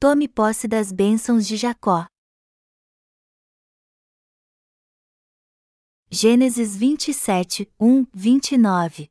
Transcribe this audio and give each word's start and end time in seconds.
tome 0.00 0.28
posse 0.28 0.68
das 0.68 0.92
bênçãos 0.92 1.44
de 1.44 1.56
Jacó. 1.56 2.06
Gênesis 6.08 6.76
27, 6.76 7.68
1, 7.80 8.06
29 8.14 9.10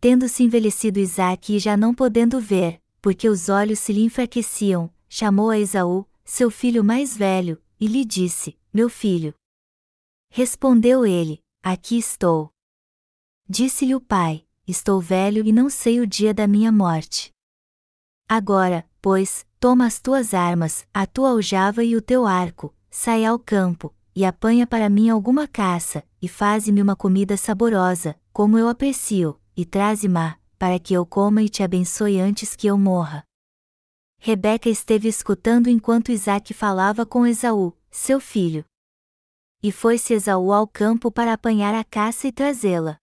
Tendo-se 0.00 0.44
envelhecido 0.44 1.00
Isaque 1.00 1.56
e 1.56 1.58
já 1.58 1.76
não 1.76 1.92
podendo 1.92 2.40
ver, 2.40 2.80
porque 3.02 3.28
os 3.28 3.48
olhos 3.48 3.80
se 3.80 3.92
lhe 3.92 4.02
enfraqueciam, 4.02 4.94
chamou 5.08 5.50
a 5.50 5.58
Esaú, 5.58 6.06
seu 6.24 6.48
filho 6.48 6.84
mais 6.84 7.16
velho, 7.16 7.60
e 7.80 7.88
lhe 7.88 8.04
disse: 8.04 8.56
Meu 8.72 8.88
filho. 8.88 9.34
Respondeu 10.30 11.04
ele: 11.04 11.42
Aqui 11.60 11.98
estou. 11.98 12.52
Disse-lhe 13.48 13.96
o 13.96 14.00
pai: 14.00 14.46
Estou 14.66 15.00
velho 15.00 15.44
e 15.44 15.50
não 15.50 15.68
sei 15.68 15.98
o 15.98 16.06
dia 16.06 16.32
da 16.32 16.46
minha 16.46 16.70
morte. 16.70 17.35
Agora, 18.28 18.84
pois, 19.00 19.46
toma 19.60 19.86
as 19.86 20.00
tuas 20.00 20.34
armas, 20.34 20.84
a 20.92 21.06
tua 21.06 21.30
aljava 21.30 21.84
e 21.84 21.94
o 21.94 22.02
teu 22.02 22.26
arco, 22.26 22.74
sai 22.90 23.24
ao 23.24 23.38
campo, 23.38 23.94
e 24.16 24.24
apanha 24.24 24.66
para 24.66 24.88
mim 24.88 25.08
alguma 25.08 25.46
caça, 25.46 26.02
e 26.20 26.26
faze-me 26.26 26.82
uma 26.82 26.96
comida 26.96 27.36
saborosa, 27.36 28.18
como 28.32 28.58
eu 28.58 28.68
aprecio, 28.68 29.38
e 29.56 29.64
traze-ma, 29.64 30.38
para 30.58 30.78
que 30.78 30.92
eu 30.92 31.06
coma 31.06 31.42
e 31.42 31.48
te 31.48 31.62
abençoe 31.62 32.18
antes 32.18 32.56
que 32.56 32.66
eu 32.66 32.76
morra. 32.76 33.22
Rebeca 34.18 34.68
esteve 34.68 35.06
escutando 35.06 35.68
enquanto 35.68 36.10
Isaac 36.10 36.52
falava 36.52 37.06
com 37.06 37.26
Esaú, 37.26 37.72
seu 37.90 38.18
filho. 38.18 38.64
E 39.62 39.70
foi-se 39.70 40.14
Esaú 40.14 40.52
ao 40.52 40.66
campo 40.66 41.12
para 41.12 41.32
apanhar 41.32 41.74
a 41.74 41.84
caça 41.84 42.26
e 42.26 42.32
trazê-la. 42.32 42.98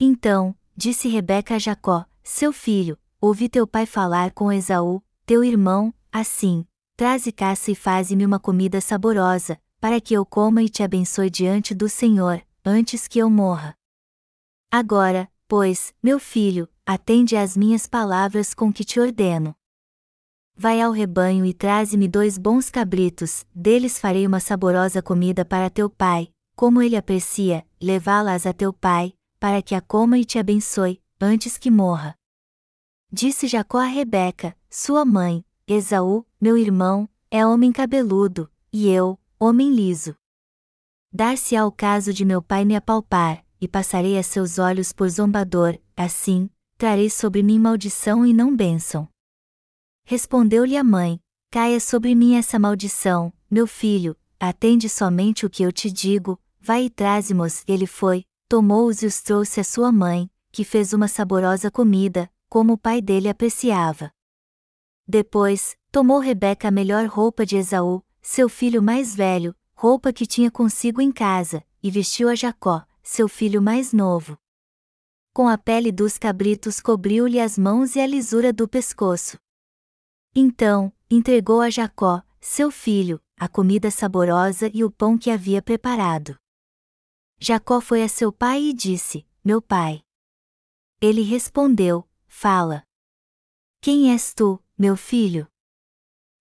Então, 0.00 0.56
disse 0.74 1.08
Rebeca 1.08 1.56
a 1.56 1.58
Jacó, 1.58 2.06
seu 2.22 2.52
filho, 2.52 2.98
ouvi 3.22 3.48
teu 3.48 3.68
pai 3.68 3.86
falar 3.86 4.32
com 4.32 4.52
Esaú, 4.52 5.00
teu 5.24 5.44
irmão, 5.44 5.94
assim: 6.10 6.66
traze 6.96 7.30
caça 7.30 7.70
e 7.70 7.74
faze-me 7.74 8.26
uma 8.26 8.40
comida 8.40 8.80
saborosa, 8.80 9.58
para 9.80 10.00
que 10.00 10.12
eu 10.12 10.26
coma 10.26 10.60
e 10.62 10.68
te 10.68 10.82
abençoe 10.82 11.30
diante 11.30 11.72
do 11.72 11.88
Senhor, 11.88 12.42
antes 12.64 13.06
que 13.06 13.20
eu 13.20 13.30
morra. 13.30 13.76
Agora, 14.70 15.30
pois, 15.46 15.94
meu 16.02 16.18
filho, 16.18 16.68
atende 16.84 17.36
às 17.36 17.56
minhas 17.56 17.86
palavras 17.86 18.52
com 18.52 18.72
que 18.72 18.84
te 18.84 18.98
ordeno. 18.98 19.54
Vai 20.56 20.80
ao 20.80 20.90
rebanho 20.90 21.46
e 21.46 21.54
traze-me 21.54 22.08
dois 22.08 22.36
bons 22.36 22.70
cabritos, 22.70 23.46
deles 23.54 23.98
farei 23.98 24.26
uma 24.26 24.40
saborosa 24.40 25.00
comida 25.00 25.44
para 25.44 25.70
teu 25.70 25.88
pai, 25.88 26.28
como 26.56 26.82
ele 26.82 26.96
aprecia, 26.96 27.64
levá-las 27.80 28.46
a 28.46 28.52
teu 28.52 28.72
pai, 28.72 29.14
para 29.38 29.62
que 29.62 29.74
a 29.74 29.80
coma 29.80 30.18
e 30.18 30.24
te 30.24 30.38
abençoe, 30.38 31.00
antes 31.20 31.56
que 31.56 31.70
morra. 31.70 32.16
Disse 33.14 33.46
Jacó 33.46 33.76
a 33.76 33.84
Rebeca, 33.84 34.56
sua 34.70 35.04
mãe, 35.04 35.44
Esaú, 35.66 36.24
meu 36.40 36.56
irmão, 36.56 37.06
é 37.30 37.46
homem 37.46 37.70
cabeludo, 37.70 38.50
e 38.72 38.88
eu, 38.88 39.20
homem 39.38 39.70
liso. 39.70 40.16
Dar-se-á 41.12 41.66
o 41.66 41.70
caso 41.70 42.10
de 42.10 42.24
meu 42.24 42.40
pai 42.40 42.64
me 42.64 42.74
apalpar, 42.74 43.44
e 43.60 43.68
passarei 43.68 44.16
a 44.16 44.22
seus 44.22 44.58
olhos 44.58 44.94
por 44.94 45.10
zombador, 45.10 45.78
assim, 45.94 46.48
trarei 46.78 47.10
sobre 47.10 47.42
mim 47.42 47.58
maldição 47.58 48.24
e 48.24 48.32
não 48.32 48.56
bênção. 48.56 49.06
Respondeu-lhe 50.06 50.78
a 50.78 50.82
mãe: 50.82 51.20
Caia 51.50 51.80
sobre 51.80 52.14
mim 52.14 52.36
essa 52.36 52.58
maldição, 52.58 53.30
meu 53.50 53.66
filho, 53.66 54.16
atende 54.40 54.88
somente 54.88 55.44
o 55.44 55.50
que 55.50 55.62
eu 55.62 55.70
te 55.70 55.92
digo, 55.92 56.40
vai 56.58 56.86
e 56.86 56.90
traze-mos. 56.90 57.62
Ele 57.68 57.86
foi, 57.86 58.24
tomou-os 58.48 59.02
e 59.02 59.06
os 59.06 59.20
trouxe 59.20 59.60
à 59.60 59.64
sua 59.64 59.92
mãe, 59.92 60.30
que 60.50 60.64
fez 60.64 60.94
uma 60.94 61.08
saborosa 61.08 61.70
comida, 61.70 62.31
como 62.52 62.74
o 62.74 62.76
pai 62.76 63.00
dele 63.00 63.30
apreciava. 63.30 64.12
Depois, 65.08 65.74
tomou 65.90 66.18
Rebeca 66.18 66.68
a 66.68 66.70
melhor 66.70 67.06
roupa 67.06 67.46
de 67.46 67.56
Esaú, 67.56 68.04
seu 68.20 68.46
filho 68.46 68.82
mais 68.82 69.16
velho, 69.16 69.56
roupa 69.74 70.12
que 70.12 70.26
tinha 70.26 70.50
consigo 70.50 71.00
em 71.00 71.10
casa, 71.10 71.64
e 71.82 71.90
vestiu 71.90 72.28
a 72.28 72.34
Jacó, 72.34 72.84
seu 73.02 73.26
filho 73.26 73.62
mais 73.62 73.94
novo. 73.94 74.36
Com 75.32 75.48
a 75.48 75.56
pele 75.56 75.90
dos 75.90 76.18
cabritos 76.18 76.78
cobriu-lhe 76.78 77.40
as 77.40 77.56
mãos 77.56 77.96
e 77.96 78.00
a 78.00 78.06
lisura 78.06 78.52
do 78.52 78.68
pescoço. 78.68 79.38
Então, 80.34 80.92
entregou 81.10 81.62
a 81.62 81.70
Jacó, 81.70 82.22
seu 82.38 82.70
filho, 82.70 83.18
a 83.34 83.48
comida 83.48 83.90
saborosa 83.90 84.70
e 84.74 84.84
o 84.84 84.90
pão 84.90 85.16
que 85.16 85.30
havia 85.30 85.62
preparado. 85.62 86.36
Jacó 87.40 87.80
foi 87.80 88.02
a 88.02 88.08
seu 88.10 88.30
pai 88.30 88.62
e 88.62 88.74
disse: 88.74 89.26
Meu 89.42 89.62
pai. 89.62 90.02
Ele 91.00 91.22
respondeu: 91.22 92.06
Fala. 92.34 92.82
Quem 93.80 94.10
és 94.10 94.32
tu, 94.34 94.58
meu 94.76 94.96
filho? 94.96 95.46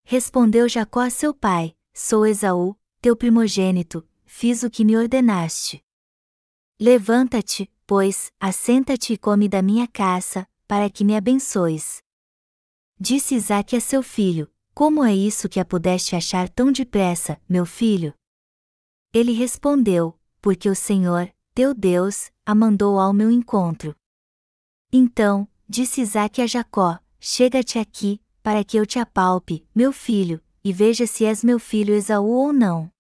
Respondeu 0.04 0.68
Jacó 0.68 1.02
a 1.02 1.10
seu 1.12 1.32
pai: 1.32 1.76
Sou 1.94 2.26
Esaú, 2.26 2.76
teu 3.02 3.16
primogênito, 3.16 4.08
fiz 4.26 4.64
o 4.64 4.70
que 4.70 4.84
me 4.84 4.98
ordenaste. 4.98 5.84
Levanta-te, 6.80 7.70
pois, 7.86 8.32
assenta-te 8.40 9.14
e 9.14 9.18
come 9.18 9.48
da 9.48 9.62
minha 9.62 9.88
caça, 9.88 10.48
para 10.66 10.90
que 10.90 11.04
me 11.04 11.16
abençoes. 11.16 12.02
Disse 13.00 13.36
Isaque 13.36 13.76
a 13.76 13.82
seu 13.82 14.02
filho: 14.02 14.52
Como 14.74 15.04
é 15.04 15.14
isso 15.14 15.48
que 15.48 15.60
a 15.60 15.66
pudeste 15.66 16.16
achar 16.16 16.50
tão 16.50 16.72
depressa, 16.72 17.40
meu 17.48 17.66
filho? 17.66 18.14
Ele 19.14 19.34
respondeu: 19.34 20.18
porque 20.42 20.68
o 20.68 20.76
Senhor, 20.76 21.32
teu 21.54 21.76
Deus, 21.76 22.32
a 22.44 22.56
mandou 22.56 22.98
ao 22.98 23.14
meu 23.14 23.30
encontro. 23.30 23.96
Então, 24.92 25.48
disse 25.72 26.02
Isaque 26.02 26.42
a 26.42 26.48
Jacó: 26.48 27.00
Chega-te 27.18 27.80
aqui, 27.80 28.22
para 28.44 28.62
que 28.62 28.76
eu 28.76 28.86
te 28.86 29.00
apalpe, 29.00 29.66
meu 29.74 29.94
filho, 29.94 30.44
e 30.62 30.74
veja 30.74 31.08
se 31.08 31.24
és 31.24 31.42
meu 31.46 31.58
filho 31.58 31.94
Esaú 31.94 32.30
ou 32.30 32.52
não. 32.52 32.92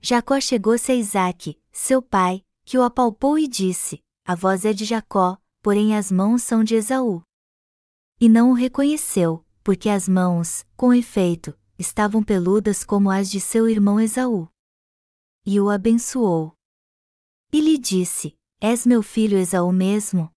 Jacó 0.00 0.40
chegou-se 0.40 0.90
a 0.90 0.94
Isaque, 0.94 1.60
seu 1.70 2.00
pai, 2.00 2.42
que 2.64 2.78
o 2.78 2.82
apalpou 2.82 3.38
e 3.38 3.46
disse: 3.46 4.02
A 4.24 4.34
voz 4.34 4.64
é 4.64 4.72
de 4.72 4.86
Jacó, 4.86 5.36
porém 5.62 5.94
as 5.94 6.10
mãos 6.10 6.42
são 6.42 6.64
de 6.64 6.74
Esaú. 6.74 7.22
E 8.18 8.30
não 8.30 8.50
o 8.52 8.54
reconheceu, 8.54 9.44
porque 9.62 9.90
as 9.90 10.08
mãos, 10.08 10.64
com 10.74 10.94
efeito, 10.94 11.54
estavam 11.78 12.22
peludas 12.22 12.82
como 12.82 13.10
as 13.10 13.30
de 13.30 13.40
seu 13.40 13.68
irmão 13.68 14.00
Esaú 14.00 14.48
e 15.46 15.60
o 15.60 15.68
abençoou. 15.68 16.56
E 17.52 17.60
lhe 17.60 17.76
disse: 17.76 18.34
És 18.58 18.86
meu 18.86 19.02
filho 19.02 19.36
Esaú 19.36 19.70
mesmo? 19.70 20.33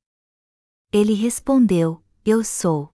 Ele 0.91 1.13
respondeu: 1.13 2.03
Eu 2.25 2.43
sou. 2.43 2.89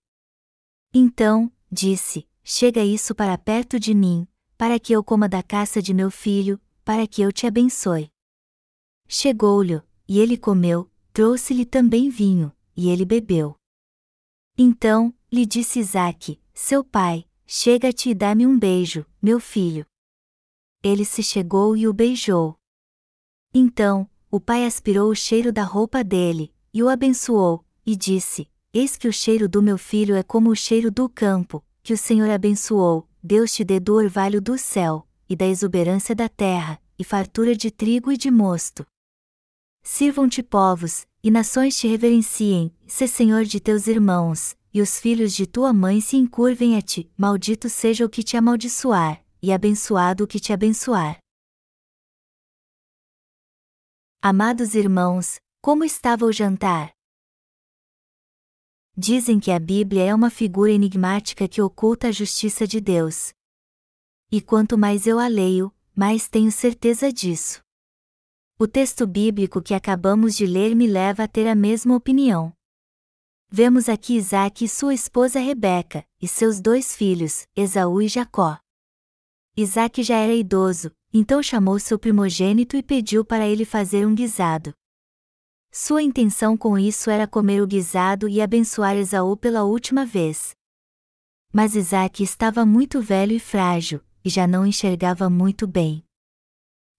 Então, 0.93 1.51
disse: 1.71 2.27
Chega 2.43 2.83
isso 2.83 3.15
para 3.15 3.37
perto 3.37 3.79
de 3.79 3.93
mim, 3.93 4.27
para 4.57 4.79
que 4.79 4.93
eu 4.93 5.03
coma 5.03 5.29
da 5.29 5.41
caça 5.41 5.81
de 5.81 5.93
meu 5.93 6.11
filho, 6.11 6.59
para 6.83 7.07
que 7.07 7.21
eu 7.21 7.31
te 7.31 7.47
abençoe. 7.47 8.09
Chegou-lhe, 9.07 9.81
e 10.07 10.19
ele 10.19 10.37
comeu, 10.37 10.89
trouxe-lhe 11.11 11.65
também 11.65 12.09
vinho, 12.09 12.51
e 12.75 12.89
ele 12.89 13.05
bebeu. 13.05 13.55
Então, 14.57 15.13
lhe 15.31 15.45
disse 15.45 15.79
Isaque, 15.79 16.39
seu 16.53 16.83
pai, 16.83 17.25
chega-te 17.45 18.09
e 18.09 18.13
dá-me 18.13 18.45
um 18.45 18.57
beijo, 18.57 19.05
meu 19.21 19.39
filho 19.39 19.85
ele 20.83 21.05
se 21.05 21.23
chegou 21.23 21.77
e 21.77 21.87
o 21.87 21.93
beijou. 21.93 22.59
Então, 23.53 24.09
o 24.29 24.39
pai 24.39 24.65
aspirou 24.65 25.09
o 25.09 25.15
cheiro 25.15 25.53
da 25.53 25.63
roupa 25.63 26.03
dele, 26.03 26.53
e 26.73 26.83
o 26.83 26.89
abençoou, 26.89 27.65
e 27.85 27.95
disse: 27.95 28.49
Eis 28.73 28.97
que 28.97 29.07
o 29.07 29.13
cheiro 29.13 29.47
do 29.47 29.61
meu 29.61 29.77
filho 29.77 30.15
é 30.15 30.23
como 30.23 30.49
o 30.49 30.55
cheiro 30.55 30.89
do 30.89 31.07
campo, 31.09 31.63
que 31.81 31.93
o 31.93 31.97
Senhor 31.97 32.29
abençoou, 32.29 33.07
Deus 33.21 33.53
te 33.53 33.63
dê 33.63 33.79
do 33.79 33.95
orvalho 33.95 34.41
do 34.41 34.57
céu, 34.57 35.07
e 35.27 35.35
da 35.35 35.45
exuberância 35.45 36.15
da 36.15 36.27
terra, 36.29 36.81
e 36.97 37.03
fartura 37.03 37.55
de 37.55 37.69
trigo 37.69 38.11
e 38.11 38.17
de 38.17 38.31
mosto. 38.31 38.85
Sirvam-te 39.83 40.41
povos, 40.41 41.05
e 41.23 41.29
nações 41.29 41.77
te 41.77 41.87
reverenciem, 41.87 42.73
se 42.87 43.07
Senhor 43.07 43.43
de 43.43 43.59
teus 43.59 43.87
irmãos, 43.87 44.55
e 44.73 44.81
os 44.81 44.99
filhos 44.99 45.33
de 45.33 45.45
tua 45.45 45.71
mãe 45.71 46.01
se 46.01 46.17
encurvem 46.17 46.77
a 46.77 46.81
ti, 46.81 47.11
maldito 47.17 47.69
seja 47.69 48.05
o 48.05 48.09
que 48.09 48.23
te 48.23 48.35
amaldiçoar, 48.35 49.23
e 49.41 49.51
abençoado 49.51 50.23
o 50.23 50.27
que 50.27 50.39
te 50.39 50.51
abençoar. 50.51 51.17
Amados 54.21 54.73
irmãos, 54.73 55.37
como 55.61 55.83
estava 55.83 56.25
o 56.25 56.31
jantar? 56.31 56.93
Dizem 58.95 59.39
que 59.39 59.49
a 59.49 59.57
Bíblia 59.57 60.03
é 60.03 60.13
uma 60.13 60.29
figura 60.29 60.71
enigmática 60.71 61.47
que 61.47 61.59
oculta 61.59 62.09
a 62.09 62.11
justiça 62.11 62.67
de 62.67 62.79
Deus. 62.79 63.33
E 64.31 64.39
quanto 64.39 64.77
mais 64.77 65.07
eu 65.07 65.17
a 65.17 65.27
leio, 65.27 65.73
mais 65.95 66.27
tenho 66.27 66.51
certeza 66.51 67.11
disso. 67.11 67.63
O 68.59 68.67
texto 68.67 69.07
bíblico 69.07 69.63
que 69.63 69.73
acabamos 69.73 70.35
de 70.35 70.45
ler 70.45 70.75
me 70.75 70.85
leva 70.85 71.23
a 71.23 71.27
ter 71.27 71.47
a 71.47 71.55
mesma 71.55 71.95
opinião. 71.95 72.53
Vemos 73.49 73.89
aqui 73.89 74.15
Isaac 74.15 74.63
e 74.63 74.69
sua 74.69 74.93
esposa 74.93 75.39
Rebeca, 75.39 76.05
e 76.21 76.27
seus 76.27 76.61
dois 76.61 76.95
filhos, 76.95 77.47
Esaú 77.55 77.99
e 77.99 78.07
Jacó. 78.07 78.59
Isaac 79.57 80.03
já 80.03 80.17
era 80.17 80.33
idoso, 80.33 80.91
então 81.11 81.41
chamou 81.41 81.79
seu 81.79 81.97
primogênito 81.97 82.77
e 82.77 82.83
pediu 82.83 83.25
para 83.25 83.47
ele 83.47 83.65
fazer 83.65 84.05
um 84.05 84.13
guisado. 84.13 84.71
Sua 85.75 86.03
intenção 86.03 86.55
com 86.55 86.77
isso 86.77 87.09
era 87.09 87.27
comer 87.27 87.59
o 87.59 87.65
guisado 87.65 88.29
e 88.29 88.39
abençoar 88.39 88.95
Esaú 88.95 89.35
pela 89.35 89.63
última 89.63 90.05
vez. 90.05 90.51
Mas 91.51 91.75
Isaac 91.75 92.21
estava 92.21 92.63
muito 92.63 93.01
velho 93.01 93.31
e 93.31 93.39
frágil, 93.39 93.99
e 94.23 94.29
já 94.29 94.45
não 94.45 94.67
enxergava 94.67 95.31
muito 95.31 95.65
bem. 95.65 96.03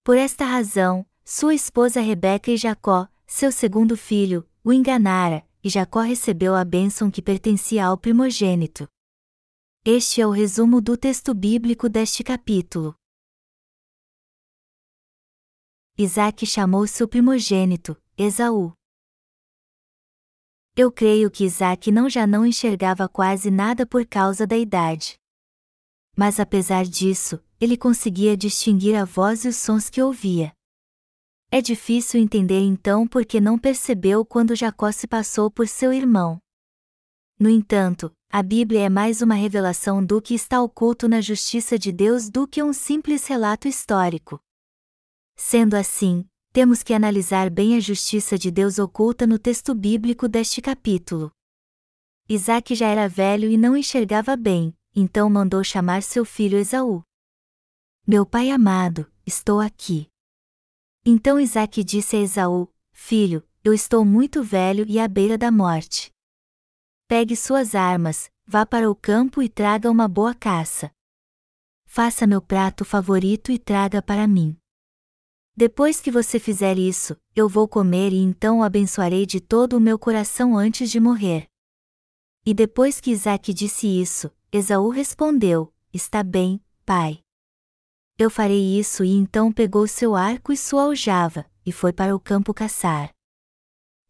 Por 0.03 0.17
esta 0.17 0.43
razão, 0.43 1.05
sua 1.23 1.55
esposa 1.55 2.01
Rebeca 2.01 2.51
e 2.51 2.57
Jacó, 2.57 3.07
seu 3.25 3.49
segundo 3.49 3.95
filho, 3.95 4.45
o 4.61 4.73
enganara, 4.73 5.47
e 5.63 5.69
Jacó 5.69 6.01
recebeu 6.01 6.53
a 6.53 6.65
bênção 6.65 7.09
que 7.09 7.21
pertencia 7.21 7.85
ao 7.85 7.97
primogênito. 7.97 8.89
Este 9.85 10.19
é 10.19 10.27
o 10.27 10.31
resumo 10.31 10.81
do 10.81 10.97
texto 10.97 11.33
bíblico 11.33 11.87
deste 11.87 12.25
capítulo. 12.25 12.93
Isaac 15.97 16.45
chamou 16.45 16.85
seu 16.85 17.07
primogênito, 17.07 17.95
Esaú. 18.17 18.71
Eu 20.73 20.89
creio 20.89 21.29
que 21.29 21.43
Isaac 21.43 21.91
não 21.91 22.09
já 22.09 22.25
não 22.25 22.45
enxergava 22.45 23.09
quase 23.09 23.51
nada 23.51 23.85
por 23.85 24.05
causa 24.05 24.47
da 24.47 24.55
idade. 24.55 25.19
Mas 26.15 26.39
apesar 26.39 26.85
disso, 26.85 27.43
ele 27.59 27.75
conseguia 27.75 28.37
distinguir 28.37 28.95
a 28.95 29.03
voz 29.03 29.43
e 29.43 29.49
os 29.49 29.57
sons 29.57 29.89
que 29.89 30.01
ouvia. 30.01 30.53
É 31.51 31.61
difícil 31.61 32.21
entender 32.21 32.61
então 32.61 33.05
por 33.05 33.25
que 33.25 33.41
não 33.41 33.59
percebeu 33.59 34.25
quando 34.25 34.55
Jacó 34.55 34.93
se 34.93 35.07
passou 35.07 35.51
por 35.51 35.67
seu 35.67 35.91
irmão. 35.91 36.39
No 37.37 37.49
entanto, 37.49 38.13
a 38.31 38.41
Bíblia 38.41 38.85
é 38.85 38.89
mais 38.89 39.21
uma 39.21 39.35
revelação 39.35 40.03
do 40.03 40.21
que 40.21 40.33
está 40.33 40.61
oculto 40.61 41.09
na 41.09 41.19
justiça 41.19 41.77
de 41.77 41.91
Deus 41.91 42.29
do 42.29 42.47
que 42.47 42.63
um 42.63 42.71
simples 42.71 43.27
relato 43.27 43.67
histórico. 43.67 44.39
Sendo 45.35 45.73
assim, 45.75 46.25
temos 46.55 46.81
que 46.81 46.93
analisar 46.93 47.49
bem 47.49 47.75
a 47.75 47.81
justiça 47.81 48.37
de 48.37 48.49
Deus 48.49 48.79
oculta 48.79 49.27
no 49.27 49.37
texto 49.37 49.75
bíblico 49.75 50.25
deste 50.25 50.61
capítulo. 50.61 51.29
Isaac 52.29 52.73
já 52.73 52.87
era 52.87 53.09
velho 53.09 53.49
e 53.49 53.57
não 53.57 53.75
enxergava 53.75 54.37
bem, 54.37 54.73
então 54.95 55.29
mandou 55.29 55.61
chamar 55.65 56.01
seu 56.01 56.23
filho 56.23 56.57
Esaú. 56.57 57.03
Meu 58.07 58.25
pai 58.25 58.51
amado, 58.51 59.05
estou 59.25 59.59
aqui. 59.59 60.07
Então 61.05 61.37
Isaac 61.37 61.83
disse 61.83 62.15
a 62.15 62.21
Esaú: 62.21 62.73
Filho, 62.93 63.45
eu 63.61 63.73
estou 63.73 64.05
muito 64.05 64.41
velho 64.41 64.85
e 64.87 64.97
à 64.97 65.09
beira 65.09 65.37
da 65.37 65.51
morte. 65.51 66.09
Pegue 67.05 67.35
suas 67.35 67.75
armas, 67.75 68.31
vá 68.47 68.65
para 68.65 68.89
o 68.89 68.95
campo 68.95 69.43
e 69.43 69.49
traga 69.49 69.91
uma 69.91 70.07
boa 70.07 70.33
caça. 70.33 70.89
Faça 71.85 72.25
meu 72.25 72.41
prato 72.41 72.85
favorito 72.85 73.51
e 73.51 73.59
traga 73.59 74.01
para 74.01 74.25
mim. 74.25 74.57
Depois 75.57 76.01
que 76.01 76.11
você 76.11 76.37
fizer 76.37 76.77
isso, 76.77 77.15
eu 77.33 77.47
vou 77.47 77.65
comer 77.65 78.11
e 78.11 78.17
então 78.17 78.59
o 78.59 78.63
abençoarei 78.63 79.25
de 79.25 79.39
todo 79.39 79.77
o 79.77 79.79
meu 79.79 79.97
coração 79.97 80.57
antes 80.57 80.91
de 80.91 80.99
morrer. 80.99 81.47
E 82.45 82.53
depois 82.53 82.99
que 82.99 83.11
Isaac 83.11 83.53
disse 83.53 83.87
isso, 83.87 84.29
Esaú 84.51 84.89
respondeu: 84.89 85.73
Está 85.93 86.23
bem, 86.23 86.61
pai. 86.85 87.21
Eu 88.17 88.29
farei 88.29 88.77
isso 88.77 89.01
e 89.01 89.11
então 89.11 89.49
pegou 89.49 89.87
seu 89.87 90.13
arco 90.13 90.51
e 90.51 90.57
sua 90.57 90.83
aljava, 90.83 91.49
e 91.65 91.71
foi 91.71 91.93
para 91.93 92.13
o 92.13 92.19
campo 92.19 92.53
caçar. 92.53 93.11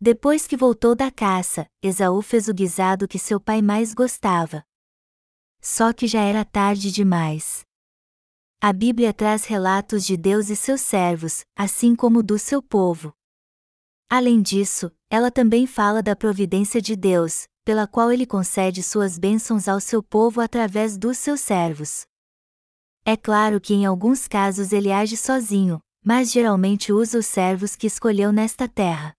Depois 0.02 0.48
que 0.48 0.58
voltou 0.58 0.96
da 0.96 1.12
caça, 1.12 1.68
Esaú 1.80 2.24
fez 2.24 2.48
o 2.48 2.56
guisado 2.56 3.08
que 3.08 3.20
seu 3.20 3.40
pai 3.40 3.62
mais 3.62 3.94
gostava. 3.94 4.64
Só 5.62 5.94
que 5.94 6.08
já 6.08 6.22
era 6.22 6.44
tarde 6.44 6.92
demais. 6.92 7.64
A 8.68 8.74
Bíblia 8.74 9.14
traz 9.14 9.46
relatos 9.46 10.04
de 10.04 10.18
Deus 10.18 10.50
e 10.50 10.56
seus 10.56 10.82
servos, 10.82 11.46
assim 11.56 11.96
como 11.96 12.24
do 12.24 12.40
seu 12.40 12.64
povo. 12.64 13.14
Além 14.10 14.42
disso, 14.42 14.92
ela 15.08 15.30
também 15.30 15.68
fala 15.68 16.02
da 16.02 16.16
providência 16.16 16.82
de 16.82 16.96
Deus, 16.96 17.46
pela 17.64 17.86
qual 17.86 18.12
ele 18.12 18.26
concede 18.26 18.82
suas 18.82 19.20
bênçãos 19.20 19.68
ao 19.68 19.80
seu 19.80 20.02
povo 20.02 20.42
através 20.42 20.98
dos 20.98 21.20
seus 21.20 21.42
servos. 21.42 22.08
É 23.06 23.16
claro 23.16 23.62
que 23.62 23.76
em 23.76 23.86
alguns 23.86 24.28
casos 24.28 24.74
ele 24.74 24.92
age 24.92 25.16
sozinho, 25.16 25.80
mas 26.04 26.32
geralmente 26.32 26.92
usa 26.92 27.20
os 27.20 27.28
servos 27.28 27.76
que 27.76 27.86
escolheu 27.86 28.32
nesta 28.32 28.68
terra. 28.68 29.14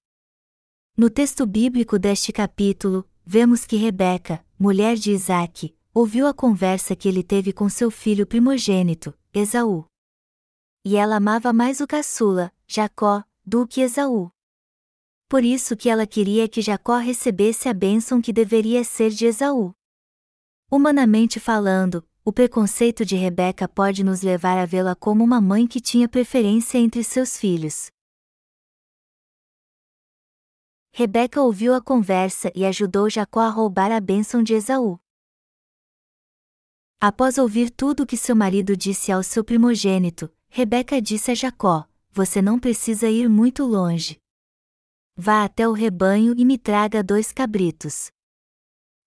No 0.96 1.08
texto 1.08 1.46
bíblico 1.46 2.00
deste 2.00 2.32
capítulo, 2.32 3.08
vemos 3.24 3.64
que 3.64 3.76
Rebeca, 3.76 4.44
mulher 4.58 4.96
de 4.96 5.12
Isaque, 5.12 5.76
ouviu 5.94 6.26
a 6.26 6.34
conversa 6.34 6.96
que 6.96 7.08
ele 7.08 7.22
teve 7.22 7.52
com 7.52 7.68
seu 7.68 7.92
filho 7.92 8.26
primogênito, 8.26 9.14
Esaú. 9.38 9.84
E 10.82 10.96
ela 10.96 11.16
amava 11.16 11.52
mais 11.52 11.82
o 11.82 11.86
caçula, 11.86 12.50
Jacó, 12.66 13.22
do 13.44 13.68
que 13.68 13.82
Esaú. 13.82 14.30
Por 15.28 15.44
isso 15.44 15.76
que 15.76 15.90
ela 15.90 16.06
queria 16.06 16.48
que 16.48 16.62
Jacó 16.62 16.96
recebesse 16.96 17.68
a 17.68 17.74
bênção 17.74 18.22
que 18.22 18.32
deveria 18.32 18.82
ser 18.82 19.10
de 19.10 19.26
Esaú. 19.26 19.74
Humanamente 20.70 21.38
falando, 21.38 22.02
o 22.24 22.32
preconceito 22.32 23.04
de 23.04 23.14
Rebeca 23.14 23.68
pode 23.68 24.02
nos 24.02 24.22
levar 24.22 24.56
a 24.56 24.64
vê-la 24.64 24.96
como 24.96 25.22
uma 25.22 25.38
mãe 25.38 25.66
que 25.66 25.82
tinha 25.82 26.08
preferência 26.08 26.78
entre 26.78 27.04
seus 27.04 27.36
filhos. 27.36 27.90
Rebeca 30.94 31.42
ouviu 31.42 31.74
a 31.74 31.82
conversa 31.82 32.50
e 32.54 32.64
ajudou 32.64 33.10
Jacó 33.10 33.40
a 33.40 33.50
roubar 33.50 33.92
a 33.92 34.00
bênção 34.00 34.42
de 34.42 34.54
Esaú. 34.54 34.98
Após 36.98 37.36
ouvir 37.36 37.70
tudo 37.70 38.04
o 38.04 38.06
que 38.06 38.16
seu 38.16 38.34
marido 38.34 38.74
disse 38.74 39.12
ao 39.12 39.22
seu 39.22 39.44
primogênito, 39.44 40.32
Rebeca 40.48 41.00
disse 41.00 41.30
a 41.30 41.34
Jacó: 41.34 41.86
Você 42.10 42.40
não 42.40 42.58
precisa 42.58 43.08
ir 43.08 43.28
muito 43.28 43.64
longe. 43.64 44.18
Vá 45.14 45.44
até 45.44 45.68
o 45.68 45.72
rebanho 45.72 46.34
e 46.36 46.44
me 46.44 46.56
traga 46.56 47.02
dois 47.02 47.32
cabritos. 47.32 48.10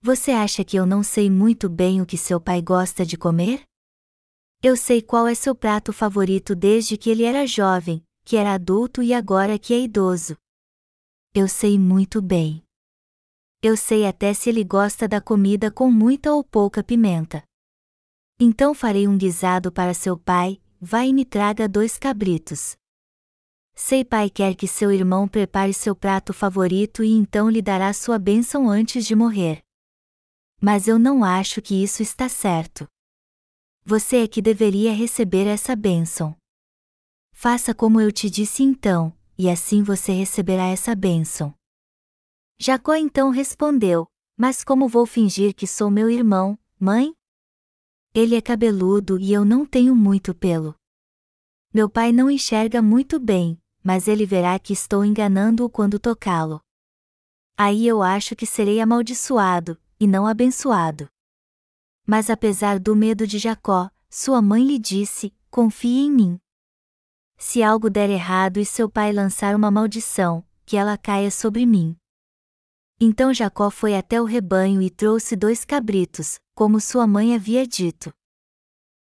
Você 0.02 0.32
acha 0.32 0.64
que 0.64 0.78
eu 0.78 0.86
não 0.86 1.02
sei 1.02 1.30
muito 1.30 1.68
bem 1.68 2.00
o 2.00 2.06
que 2.06 2.18
seu 2.18 2.40
pai 2.40 2.62
gosta 2.62 3.04
de 3.04 3.18
comer? 3.18 3.64
Eu 4.62 4.78
sei 4.78 5.02
qual 5.02 5.28
é 5.28 5.34
seu 5.34 5.56
prato 5.56 5.92
favorito 5.92 6.56
desde 6.56 6.96
que 6.96 7.10
ele 7.10 7.24
era 7.24 7.48
jovem, 7.48 8.06
que 8.24 8.38
era 8.38 8.54
adulto 8.54 9.02
e 9.02 9.14
agora 9.14 9.58
que 9.58 9.74
é 9.74 9.80
idoso. 9.80 10.38
Eu 11.34 11.48
sei 11.48 11.80
muito 11.80 12.22
bem. 12.22 12.64
Eu 13.62 13.76
sei 13.76 14.06
até 14.06 14.34
se 14.34 14.50
ele 14.50 14.64
gosta 14.64 15.08
da 15.08 15.20
comida 15.20 15.72
com 15.72 15.92
muita 15.92 16.34
ou 16.34 16.44
pouca 16.44 16.84
pimenta. 16.84 17.44
Então 18.42 18.74
farei 18.74 19.06
um 19.06 19.18
guisado 19.18 19.70
para 19.70 19.94
seu 19.94 20.18
pai, 20.18 20.62
vá 20.80 21.04
e 21.04 21.12
me 21.12 21.26
traga 21.26 21.68
dois 21.68 21.98
cabritos. 21.98 22.78
Sei 23.76 24.06
pai 24.06 24.30
quer 24.30 24.56
que 24.56 24.66
seu 24.66 24.92
irmão 24.92 25.28
prepare 25.28 25.74
seu 25.74 25.94
prato 25.94 26.34
favorito 26.34 27.04
e 27.04 27.12
então 27.12 27.50
lhe 27.50 27.62
dará 27.62 27.92
sua 27.92 28.18
bênção 28.18 28.70
antes 28.70 29.06
de 29.06 29.14
morrer. 29.14 29.62
Mas 30.62 30.88
eu 30.88 30.98
não 30.98 31.24
acho 31.24 31.62
que 31.62 31.84
isso 31.84 32.02
está 32.02 32.30
certo. 32.30 32.88
Você 33.84 34.24
é 34.24 34.28
que 34.28 34.42
deveria 34.42 34.94
receber 34.94 35.46
essa 35.46 35.76
bênção. 35.76 36.36
Faça 37.34 37.74
como 37.74 38.00
eu 38.00 38.12
te 38.12 38.30
disse 38.30 38.64
então, 38.64 39.14
e 39.38 39.50
assim 39.50 39.84
você 39.84 40.14
receberá 40.14 40.68
essa 40.68 40.96
bênção. 40.96 41.54
Jacó 42.58 42.96
então 42.96 43.32
respondeu: 43.32 44.08
Mas 44.38 44.64
como 44.64 44.88
vou 44.88 45.06
fingir 45.06 45.54
que 45.54 45.66
sou 45.66 45.90
meu 45.90 46.10
irmão, 46.10 46.60
mãe? 46.80 47.16
Ele 48.14 48.36
é 48.36 48.42
cabeludo 48.42 49.20
e 49.20 49.32
eu 49.32 49.46
não 49.46 49.66
tenho 49.66 49.96
muito 49.96 50.34
pelo. 50.34 50.76
Meu 51.72 51.88
pai 51.88 52.12
não 52.12 52.30
enxerga 52.32 52.82
muito 52.82 53.20
bem, 53.20 53.62
mas 53.84 54.08
ele 54.08 54.26
verá 54.26 54.58
que 54.58 54.74
estou 54.74 55.06
enganando-o 55.06 55.70
quando 55.70 56.00
tocá-lo. 56.00 56.60
Aí 57.56 57.86
eu 57.86 58.02
acho 58.02 58.36
que 58.36 58.46
serei 58.46 58.80
amaldiçoado, 58.80 59.80
e 60.00 60.08
não 60.08 60.26
abençoado. 60.26 61.08
Mas 62.06 62.30
apesar 62.30 62.80
do 62.80 62.96
medo 62.96 63.28
de 63.28 63.38
Jacó, 63.38 63.92
sua 64.10 64.42
mãe 64.42 64.66
lhe 64.66 64.80
disse: 64.80 65.32
Confie 65.52 66.06
em 66.06 66.12
mim. 66.12 66.40
Se 67.38 67.62
algo 67.62 67.90
der 67.90 68.10
errado 68.10 68.60
e 68.60 68.66
seu 68.66 68.90
pai 68.90 69.14
lançar 69.14 69.56
uma 69.56 69.70
maldição, 69.70 70.44
que 70.66 70.76
ela 70.76 70.98
caia 70.98 71.30
sobre 71.30 71.66
mim. 71.66 71.99
Então 73.02 73.34
Jacó 73.34 73.70
foi 73.70 73.96
até 73.96 74.22
o 74.22 74.26
rebanho 74.26 74.82
e 74.82 74.90
trouxe 74.90 75.36
dois 75.36 75.64
cabritos, 75.64 76.38
como 76.54 76.82
sua 76.82 77.08
mãe 77.08 77.34
havia 77.34 77.66
dito. 77.66 78.14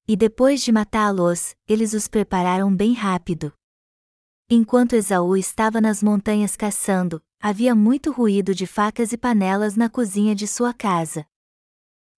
E 0.07 0.15
depois 0.15 0.62
de 0.62 0.71
matá-los, 0.71 1.57
eles 1.67 1.95
os 1.95 2.07
prepararam 2.07 2.75
bem 2.75 2.93
rápido. 2.93 3.53
Enquanto 4.50 4.93
Esaú 4.93 5.35
estava 5.35 5.81
nas 5.81 6.03
montanhas 6.03 6.57
caçando, 6.57 7.23
havia 7.41 7.75
muito 7.75 8.12
ruído 8.12 8.55
de 8.55 8.67
facas 8.67 9.12
e 9.12 9.17
panelas 9.17 9.76
na 9.76 9.88
cozinha 9.88 10.35
de 10.35 10.47
sua 10.47 10.75
casa. 10.75 11.26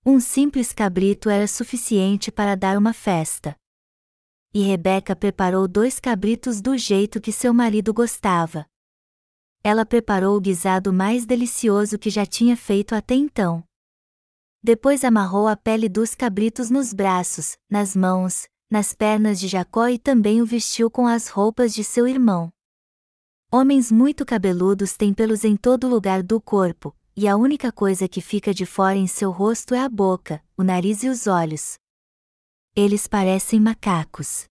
Um 0.04 0.18
simples 0.18 0.72
cabrito 0.72 1.30
era 1.30 1.46
suficiente 1.46 2.32
para 2.32 2.56
dar 2.56 2.76
uma 2.76 2.92
festa. 2.92 3.56
E 4.52 4.62
Rebeca 4.62 5.14
preparou 5.14 5.68
dois 5.68 6.00
cabritos 6.00 6.60
do 6.60 6.76
jeito 6.76 7.20
que 7.20 7.30
seu 7.30 7.54
marido 7.54 7.94
gostava. 7.94 8.66
Ela 9.68 9.84
preparou 9.84 10.34
o 10.34 10.40
guisado 10.40 10.94
mais 10.94 11.26
delicioso 11.26 11.98
que 11.98 12.08
já 12.08 12.24
tinha 12.24 12.56
feito 12.56 12.94
até 12.94 13.14
então. 13.14 13.62
Depois 14.62 15.04
amarrou 15.04 15.46
a 15.46 15.54
pele 15.54 15.90
dos 15.90 16.14
cabritos 16.14 16.70
nos 16.70 16.94
braços, 16.94 17.54
nas 17.68 17.94
mãos, 17.94 18.48
nas 18.70 18.94
pernas 18.94 19.38
de 19.38 19.46
Jacó 19.46 19.86
e 19.86 19.98
também 19.98 20.40
o 20.40 20.46
vestiu 20.46 20.90
com 20.90 21.06
as 21.06 21.28
roupas 21.28 21.74
de 21.74 21.84
seu 21.84 22.08
irmão. 22.08 22.50
Homens 23.52 23.92
muito 23.92 24.24
cabeludos 24.24 24.96
têm 24.96 25.12
pelos 25.12 25.44
em 25.44 25.54
todo 25.54 25.86
lugar 25.86 26.22
do 26.22 26.40
corpo, 26.40 26.96
e 27.14 27.28
a 27.28 27.36
única 27.36 27.70
coisa 27.70 28.08
que 28.08 28.22
fica 28.22 28.54
de 28.54 28.64
fora 28.64 28.96
em 28.96 29.06
seu 29.06 29.30
rosto 29.30 29.74
é 29.74 29.80
a 29.80 29.88
boca, 29.90 30.42
o 30.56 30.62
nariz 30.62 31.02
e 31.02 31.10
os 31.10 31.26
olhos. 31.26 31.76
Eles 32.74 33.06
parecem 33.06 33.60
macacos. 33.60 34.46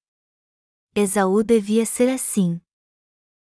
Esaú 0.94 1.42
devia 1.42 1.88
ser 1.88 2.08
assim. 2.08 2.62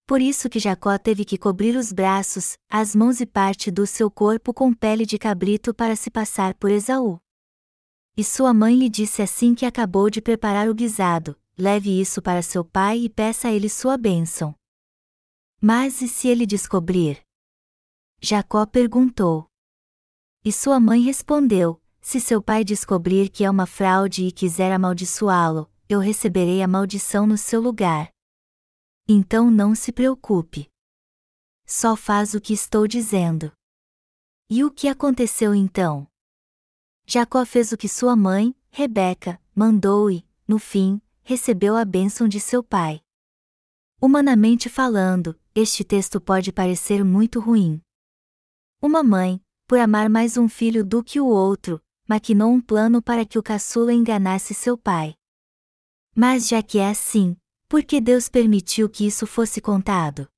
Por 0.06 0.20
isso 0.20 0.50
que 0.50 0.58
Jacó 0.58 0.98
teve 0.98 1.24
que 1.24 1.38
cobrir 1.38 1.76
os 1.76 1.90
braços, 1.90 2.58
as 2.68 2.94
mãos 2.94 3.20
e 3.20 3.26
parte 3.26 3.70
do 3.70 3.86
seu 3.86 4.10
corpo 4.10 4.52
com 4.52 4.72
pele 4.74 5.06
de 5.06 5.18
cabrito 5.18 5.72
para 5.72 5.96
se 5.96 6.10
passar 6.10 6.52
por 6.54 6.70
Esaú. 6.70 7.18
E 8.14 8.22
sua 8.22 8.52
mãe 8.52 8.76
lhe 8.76 8.88
disse 8.90 9.22
assim 9.22 9.54
que 9.54 9.64
acabou 9.64 10.10
de 10.10 10.20
preparar 10.20 10.68
o 10.68 10.74
guisado: 10.74 11.36
leve 11.56 12.00
isso 12.00 12.20
para 12.20 12.42
seu 12.42 12.62
pai 12.62 12.98
e 12.98 13.08
peça 13.08 13.48
a 13.48 13.52
ele 13.52 13.68
sua 13.68 13.96
bênção. 13.96 14.54
Mas 15.58 16.02
e 16.02 16.08
se 16.08 16.28
ele 16.28 16.44
descobrir? 16.44 17.20
Jacó 18.20 18.66
perguntou. 18.66 19.46
E 20.44 20.52
sua 20.52 20.78
mãe 20.78 21.00
respondeu: 21.00 21.80
Se 22.02 22.20
seu 22.20 22.42
pai 22.42 22.62
descobrir 22.62 23.30
que 23.30 23.42
é 23.42 23.50
uma 23.50 23.66
fraude 23.66 24.26
e 24.26 24.32
quiser 24.32 24.70
amaldiçoá-lo, 24.70 25.70
eu 25.88 25.98
receberei 25.98 26.62
a 26.62 26.68
maldição 26.68 27.26
no 27.26 27.38
seu 27.38 27.60
lugar. 27.60 28.13
Então 29.06 29.50
não 29.50 29.74
se 29.74 29.92
preocupe. 29.92 30.70
Só 31.66 31.94
faz 31.94 32.32
o 32.32 32.40
que 32.40 32.54
estou 32.54 32.88
dizendo. 32.88 33.52
E 34.48 34.64
o 34.64 34.70
que 34.70 34.88
aconteceu 34.88 35.54
então? 35.54 36.06
Jacó 37.06 37.44
fez 37.44 37.70
o 37.70 37.76
que 37.76 37.86
sua 37.88 38.16
mãe, 38.16 38.56
Rebeca, 38.70 39.38
mandou 39.54 40.10
e, 40.10 40.26
no 40.48 40.58
fim, 40.58 41.02
recebeu 41.22 41.76
a 41.76 41.84
bênção 41.84 42.26
de 42.26 42.40
seu 42.40 42.64
pai. 42.64 43.02
Humanamente 44.00 44.70
falando, 44.70 45.38
este 45.54 45.84
texto 45.84 46.18
pode 46.18 46.50
parecer 46.50 47.04
muito 47.04 47.40
ruim. 47.40 47.82
Uma 48.80 49.02
mãe, 49.02 49.38
por 49.66 49.78
amar 49.78 50.08
mais 50.08 50.38
um 50.38 50.48
filho 50.48 50.82
do 50.82 51.04
que 51.04 51.20
o 51.20 51.26
outro, 51.26 51.78
maquinou 52.08 52.50
um 52.50 52.60
plano 52.60 53.02
para 53.02 53.24
que 53.26 53.38
o 53.38 53.42
caçula 53.42 53.92
enganasse 53.92 54.54
seu 54.54 54.78
pai. 54.78 55.14
Mas 56.14 56.48
já 56.48 56.62
que 56.62 56.78
é 56.78 56.88
assim, 56.88 57.36
por 57.74 57.82
que 57.82 58.00
Deus 58.00 58.28
permitiu 58.28 58.88
que 58.88 59.04
isso 59.04 59.26
fosse 59.26 59.60
contado? 59.60 60.28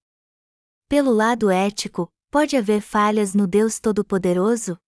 Pelo 0.89 1.13
lado 1.13 1.51
ético, 1.51 2.11
pode 2.31 2.57
haver 2.57 2.81
falhas 2.81 3.35
no 3.35 3.47
Deus 3.47 3.79
Todo-Poderoso? 3.79 4.79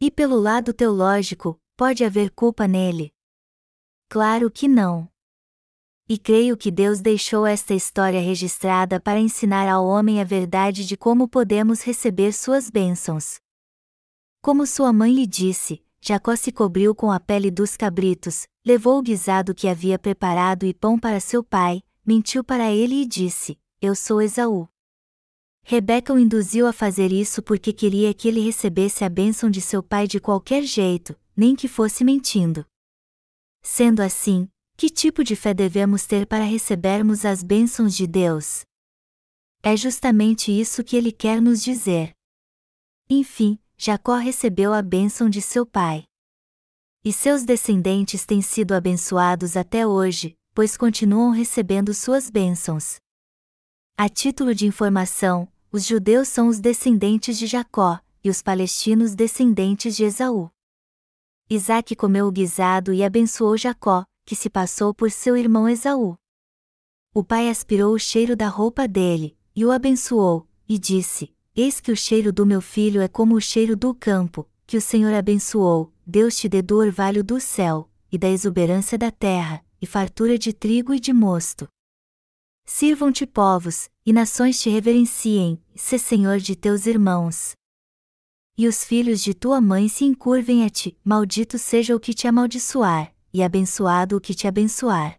E 0.00 0.08
pelo 0.08 0.38
lado 0.38 0.72
teológico, 0.72 1.60
pode 1.76 2.04
haver 2.04 2.30
culpa 2.30 2.68
nele? 2.68 3.12
Claro 4.08 4.52
que 4.52 4.68
não. 4.68 5.10
E 6.08 6.16
creio 6.16 6.56
que 6.56 6.70
Deus 6.70 7.00
deixou 7.00 7.44
esta 7.44 7.74
história 7.74 8.20
registrada 8.20 9.00
para 9.00 9.18
ensinar 9.18 9.68
ao 9.68 9.84
homem 9.84 10.20
a 10.20 10.24
verdade 10.24 10.86
de 10.86 10.96
como 10.96 11.26
podemos 11.26 11.82
receber 11.82 12.34
suas 12.34 12.70
bênçãos. 12.70 13.40
Como 14.40 14.64
sua 14.64 14.92
mãe 14.92 15.12
lhe 15.12 15.26
disse, 15.26 15.84
Jacó 16.00 16.36
se 16.36 16.52
cobriu 16.52 16.94
com 16.94 17.10
a 17.10 17.18
pele 17.18 17.50
dos 17.50 17.76
cabritos, 17.76 18.46
levou 18.68 18.98
o 18.98 19.02
guisado 19.02 19.54
que 19.54 19.66
havia 19.66 19.98
preparado 19.98 20.66
e 20.66 20.74
pão 20.74 20.98
para 20.98 21.20
seu 21.20 21.42
pai, 21.42 21.82
mentiu 22.04 22.44
para 22.44 22.70
ele 22.70 22.96
e 22.96 23.06
disse: 23.06 23.58
Eu 23.80 23.94
sou 23.94 24.20
Esaú. 24.20 24.68
Rebeca 25.62 26.12
o 26.12 26.18
induziu 26.18 26.66
a 26.66 26.72
fazer 26.72 27.10
isso 27.10 27.42
porque 27.42 27.72
queria 27.72 28.12
que 28.12 28.28
ele 28.28 28.40
recebesse 28.40 29.04
a 29.04 29.08
bênção 29.08 29.48
de 29.48 29.62
seu 29.62 29.82
pai 29.82 30.06
de 30.06 30.20
qualquer 30.20 30.62
jeito, 30.64 31.18
nem 31.34 31.56
que 31.56 31.66
fosse 31.66 32.04
mentindo. 32.04 32.66
Sendo 33.62 34.00
assim, 34.00 34.46
que 34.76 34.90
tipo 34.90 35.24
de 35.24 35.34
fé 35.34 35.54
devemos 35.54 36.04
ter 36.04 36.26
para 36.26 36.44
recebermos 36.44 37.24
as 37.24 37.42
bênçãos 37.42 37.96
de 37.96 38.06
Deus? 38.06 38.66
É 39.62 39.74
justamente 39.78 40.52
isso 40.52 40.84
que 40.84 40.94
ele 40.94 41.10
quer 41.10 41.40
nos 41.40 41.62
dizer. 41.62 42.12
Enfim, 43.08 43.58
Jacó 43.78 44.16
recebeu 44.16 44.74
a 44.74 44.82
bênção 44.82 45.30
de 45.30 45.40
seu 45.40 45.64
pai. 45.64 46.04
E 47.08 47.12
seus 47.14 47.42
descendentes 47.42 48.26
têm 48.26 48.42
sido 48.42 48.72
abençoados 48.72 49.56
até 49.56 49.86
hoje, 49.86 50.36
pois 50.52 50.76
continuam 50.76 51.30
recebendo 51.30 51.94
suas 51.94 52.28
bênçãos. 52.28 52.96
A 53.96 54.10
título 54.10 54.54
de 54.54 54.66
informação, 54.66 55.48
os 55.72 55.86
judeus 55.86 56.28
são 56.28 56.48
os 56.48 56.60
descendentes 56.60 57.38
de 57.38 57.46
Jacó, 57.46 57.98
e 58.22 58.28
os 58.28 58.42
palestinos 58.42 59.14
descendentes 59.14 59.96
de 59.96 60.04
Esaú. 60.04 60.50
Isaac 61.48 61.96
comeu 61.96 62.26
o 62.26 62.30
guisado 62.30 62.92
e 62.92 63.02
abençoou 63.02 63.56
Jacó, 63.56 64.04
que 64.26 64.36
se 64.36 64.50
passou 64.50 64.92
por 64.92 65.10
seu 65.10 65.34
irmão 65.34 65.66
Esaú. 65.66 66.14
O 67.14 67.24
pai 67.24 67.48
aspirou 67.48 67.94
o 67.94 67.98
cheiro 67.98 68.36
da 68.36 68.48
roupa 68.48 68.86
dele, 68.86 69.34
e 69.56 69.64
o 69.64 69.72
abençoou, 69.72 70.46
e 70.68 70.78
disse: 70.78 71.34
Eis 71.56 71.80
que 71.80 71.90
o 71.90 71.96
cheiro 71.96 72.30
do 72.34 72.44
meu 72.44 72.60
filho 72.60 73.00
é 73.00 73.08
como 73.08 73.34
o 73.34 73.40
cheiro 73.40 73.74
do 73.74 73.94
campo, 73.94 74.46
que 74.68 74.76
o 74.76 74.82
Senhor 74.82 75.14
abençoou, 75.14 75.90
Deus 76.06 76.36
te 76.36 76.46
dê 76.46 76.60
do 76.60 76.76
orvalho 76.76 77.24
do 77.24 77.40
céu, 77.40 77.90
e 78.12 78.18
da 78.18 78.28
exuberância 78.28 78.98
da 78.98 79.10
terra, 79.10 79.64
e 79.80 79.86
fartura 79.86 80.36
de 80.36 80.52
trigo 80.52 80.92
e 80.92 81.00
de 81.00 81.10
mosto. 81.10 81.66
Sirvam-te 82.66 83.24
povos, 83.24 83.88
e 84.04 84.12
nações 84.12 84.60
te 84.60 84.68
reverenciem, 84.68 85.58
se 85.74 85.98
Senhor 85.98 86.38
de 86.38 86.54
teus 86.54 86.84
irmãos. 86.84 87.52
E 88.58 88.68
os 88.68 88.84
filhos 88.84 89.22
de 89.22 89.32
tua 89.32 89.58
mãe 89.58 89.88
se 89.88 90.04
encurvem 90.04 90.62
a 90.66 90.68
ti, 90.68 90.98
maldito 91.02 91.58
seja 91.58 91.96
o 91.96 92.00
que 92.00 92.12
te 92.12 92.28
amaldiçoar, 92.28 93.14
e 93.32 93.42
abençoado 93.42 94.18
o 94.18 94.20
que 94.20 94.34
te 94.34 94.46
abençoar. 94.46 95.14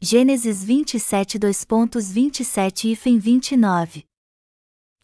Gênesis 0.00 0.62
27 0.62 1.40
2.27 1.40 2.84
e 2.84 3.18
29 3.18 4.04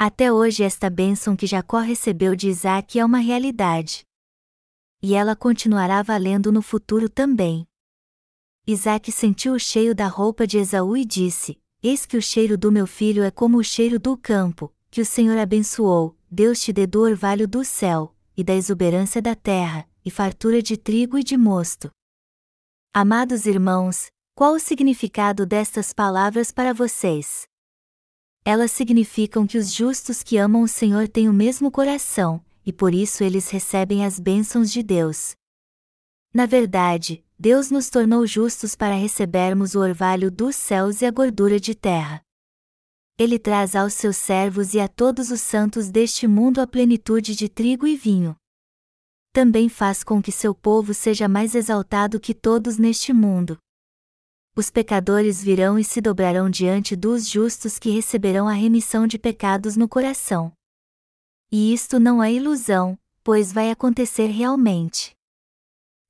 Até 0.02 0.32
hoje 0.32 0.62
esta 0.62 0.88
bênção 0.88 1.36
que 1.36 1.46
Jacó 1.46 1.78
recebeu 1.80 2.34
de 2.34 2.48
Isaac 2.48 2.98
é 2.98 3.04
uma 3.04 3.18
realidade. 3.18 4.02
E 5.02 5.14
ela 5.14 5.36
continuará 5.36 6.02
valendo 6.02 6.50
no 6.50 6.62
futuro 6.62 7.06
também. 7.06 7.68
Isaac 8.66 9.12
sentiu 9.12 9.52
o 9.52 9.58
cheiro 9.58 9.94
da 9.94 10.06
roupa 10.06 10.46
de 10.46 10.56
Esaú 10.56 10.96
e 10.96 11.04
disse: 11.04 11.60
Eis 11.82 12.06
que 12.06 12.16
o 12.16 12.22
cheiro 12.22 12.56
do 12.56 12.72
meu 12.72 12.86
filho 12.86 13.22
é 13.22 13.30
como 13.30 13.58
o 13.58 13.62
cheiro 13.62 13.98
do 13.98 14.16
campo, 14.16 14.74
que 14.90 15.02
o 15.02 15.04
Senhor 15.04 15.36
abençoou, 15.36 16.16
Deus 16.30 16.62
te 16.62 16.72
dê 16.72 16.86
do 16.86 17.02
orvalho 17.02 17.46
do 17.46 17.62
céu, 17.62 18.16
e 18.34 18.42
da 18.42 18.54
exuberância 18.54 19.20
da 19.20 19.34
terra, 19.34 19.86
e 20.02 20.10
fartura 20.10 20.62
de 20.62 20.78
trigo 20.78 21.18
e 21.18 21.22
de 21.22 21.36
mosto. 21.36 21.90
Amados 22.94 23.44
irmãos, 23.44 24.10
qual 24.34 24.54
o 24.54 24.58
significado 24.58 25.44
destas 25.44 25.92
palavras 25.92 26.50
para 26.50 26.72
vocês? 26.72 27.49
Elas 28.44 28.70
significam 28.70 29.46
que 29.46 29.58
os 29.58 29.72
justos 29.72 30.22
que 30.22 30.36
amam 30.36 30.62
o 30.62 30.68
Senhor 30.68 31.08
têm 31.08 31.28
o 31.28 31.32
mesmo 31.32 31.70
coração, 31.70 32.44
e 32.64 32.72
por 32.72 32.94
isso 32.94 33.22
eles 33.22 33.48
recebem 33.50 34.04
as 34.04 34.18
bênçãos 34.18 34.70
de 34.70 34.82
Deus. 34.82 35.34
Na 36.32 36.46
verdade, 36.46 37.24
Deus 37.38 37.70
nos 37.70 37.90
tornou 37.90 38.26
justos 38.26 38.74
para 38.74 38.94
recebermos 38.94 39.74
o 39.74 39.80
orvalho 39.80 40.30
dos 40.30 40.56
céus 40.56 41.02
e 41.02 41.06
a 41.06 41.10
gordura 41.10 41.58
de 41.58 41.74
terra. 41.74 42.22
Ele 43.18 43.38
traz 43.38 43.76
aos 43.76 43.94
seus 43.94 44.16
servos 44.16 44.74
e 44.74 44.80
a 44.80 44.88
todos 44.88 45.30
os 45.30 45.40
santos 45.40 45.90
deste 45.90 46.26
mundo 46.26 46.60
a 46.60 46.66
plenitude 46.66 47.34
de 47.34 47.48
trigo 47.48 47.86
e 47.86 47.96
vinho 47.96 48.36
também 49.32 49.68
faz 49.68 50.02
com 50.02 50.20
que 50.20 50.32
seu 50.32 50.54
povo 50.54 50.92
seja 50.92 51.28
mais 51.28 51.54
exaltado 51.54 52.20
que 52.20 52.34
todos 52.34 52.78
neste 52.78 53.12
mundo. 53.12 53.58
Os 54.60 54.68
pecadores 54.68 55.42
virão 55.42 55.78
e 55.78 55.82
se 55.82 56.02
dobrarão 56.02 56.50
diante 56.50 56.94
dos 56.94 57.26
justos 57.26 57.78
que 57.78 57.88
receberão 57.88 58.46
a 58.46 58.52
remissão 58.52 59.06
de 59.06 59.18
pecados 59.18 59.74
no 59.74 59.88
coração. 59.88 60.52
E 61.50 61.72
isto 61.72 61.98
não 61.98 62.22
é 62.22 62.30
ilusão, 62.30 62.98
pois 63.24 63.54
vai 63.54 63.70
acontecer 63.70 64.26
realmente. 64.26 65.12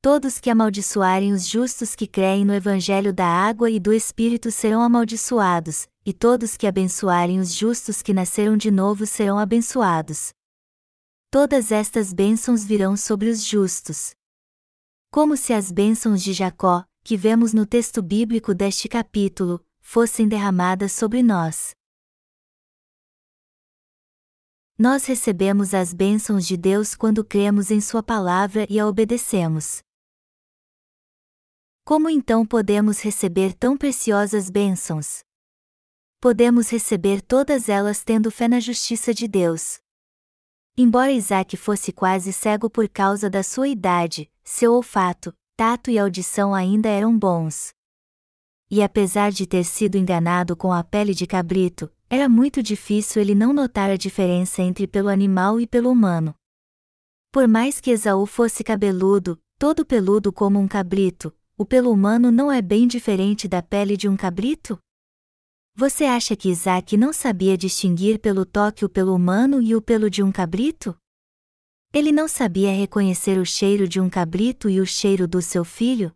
Todos 0.03 0.41
que 0.41 0.51
amaldiçoarem 0.51 1.33
os 1.33 1.47
justos 1.47 1.95
que 1.95 2.09
creem 2.09 2.45
no 2.45 2.53
Evangelho 2.53 3.13
da 3.13 3.25
água 3.25 3.71
e 3.71 3.79
do 3.79 3.93
Espírito 3.93 4.51
serão 4.51 4.83
amaldiçoados, 4.83 5.87
e 6.05 6.13
todos 6.13 6.57
que 6.57 6.67
abençoarem 6.67 7.39
os 7.39 7.55
justos 7.55 8.03
que 8.03 8.13
nasceram 8.13 8.57
de 8.57 8.73
novo 8.73 9.07
serão 9.07 9.39
abençoados. 9.39 10.31
Todas 11.31 11.71
estas 11.71 12.13
bênçãos 12.13 12.65
virão 12.65 12.97
sobre 12.97 13.29
os 13.29 13.45
justos. 13.45 14.11
Como 15.13 15.37
se 15.37 15.53
as 15.53 15.71
bênçãos 15.71 16.21
de 16.21 16.33
Jacó, 16.33 16.85
que 17.03 17.17
vemos 17.17 17.53
no 17.53 17.67
texto 17.67 18.03
bíblico 18.03 18.55
deste 18.55 18.89
capítulo, 18.89 19.65
fossem 19.81 20.29
derramadas 20.29 20.93
sobre 20.93 21.23
nós. 21.23 21.75
Nós 24.79 25.05
recebemos 25.05 25.75
as 25.75 25.93
bênçãos 25.93 26.47
de 26.47 26.57
Deus 26.57 26.95
quando 26.95 27.25
cremos 27.25 27.71
em 27.71 27.81
Sua 27.81 28.03
palavra 28.03 28.67
e 28.71 28.81
a 28.81 28.87
obedecemos. 28.87 29.83
Como 31.85 32.09
então 32.09 32.47
podemos 32.47 33.01
receber 33.01 33.53
tão 33.53 33.77
preciosas 33.77 34.49
bênçãos? 34.49 35.23
Podemos 36.21 36.71
receber 36.71 37.21
todas 37.21 37.69
elas 37.69 38.05
tendo 38.05 38.31
fé 38.31 38.47
na 38.47 38.61
justiça 38.61 39.13
de 39.13 39.27
Deus. 39.27 39.81
Embora 40.77 41.13
Isaac 41.13 41.57
fosse 41.57 41.93
quase 41.93 42.33
cego 42.33 42.71
por 42.71 42.89
causa 42.89 43.29
da 43.29 43.43
sua 43.43 43.69
idade, 43.69 44.31
seu 44.43 44.73
olfato, 44.73 45.35
tato 45.61 45.91
e 45.91 45.99
audição 45.99 46.55
ainda 46.55 46.89
eram 46.89 47.19
bons. 47.19 47.69
e 48.71 48.83
apesar 48.83 49.31
de 49.31 49.47
ter 49.47 49.63
sido 49.63 49.99
enganado 49.99 50.57
com 50.57 50.73
a 50.73 50.83
pele 50.83 51.13
de 51.13 51.27
cabrito, 51.27 51.93
era 52.09 52.31
muito 52.31 52.63
difícil 52.63 53.21
ele 53.21 53.35
não 53.35 53.53
notar 53.53 53.91
a 53.91 53.97
diferença 53.97 54.63
entre 54.63 54.87
pelo 54.87 55.11
animal 55.11 55.61
e 55.61 55.67
pelo 55.67 55.91
humano. 55.91 56.35
Por 57.31 57.47
mais 57.47 57.79
que 57.79 57.91
Esaú 57.91 58.25
fosse 58.25 58.65
cabeludo, 58.65 59.39
todo 59.59 59.85
peludo 59.85 60.33
como 60.33 60.59
um 60.59 60.67
cabrito, 60.67 61.31
o 61.59 61.67
pelo 61.67 61.93
humano 61.93 62.31
não 62.31 62.51
é 62.51 62.63
bem 62.63 62.87
diferente 62.87 63.47
da 63.47 63.61
pele 63.61 63.99
de 63.99 64.09
um 64.09 64.17
cabrito? 64.17 64.79
Você 65.75 66.05
acha 66.05 66.35
que 66.35 66.49
Isaac 66.49 66.97
não 66.97 67.13
sabia 67.13 67.59
distinguir 67.59 68.19
pelo 68.19 68.47
toque 68.47 68.83
o 68.83 68.89
pelo 68.89 69.15
humano 69.15 69.61
e 69.61 69.77
o 69.77 69.83
pelo 69.83 70.09
de 70.09 70.23
um 70.23 70.33
cabrito? 70.33 70.97
Ele 71.93 72.13
não 72.13 72.29
sabia 72.29 72.73
reconhecer 72.73 73.37
o 73.37 73.45
cheiro 73.45 73.89
de 73.89 74.01
um 74.01 74.09
cabrito 74.09 74.71
e 74.71 74.81
o 74.81 74.87
cheiro 74.87 75.27
do 75.27 75.43
seu 75.43 75.65
filho? 75.65 76.15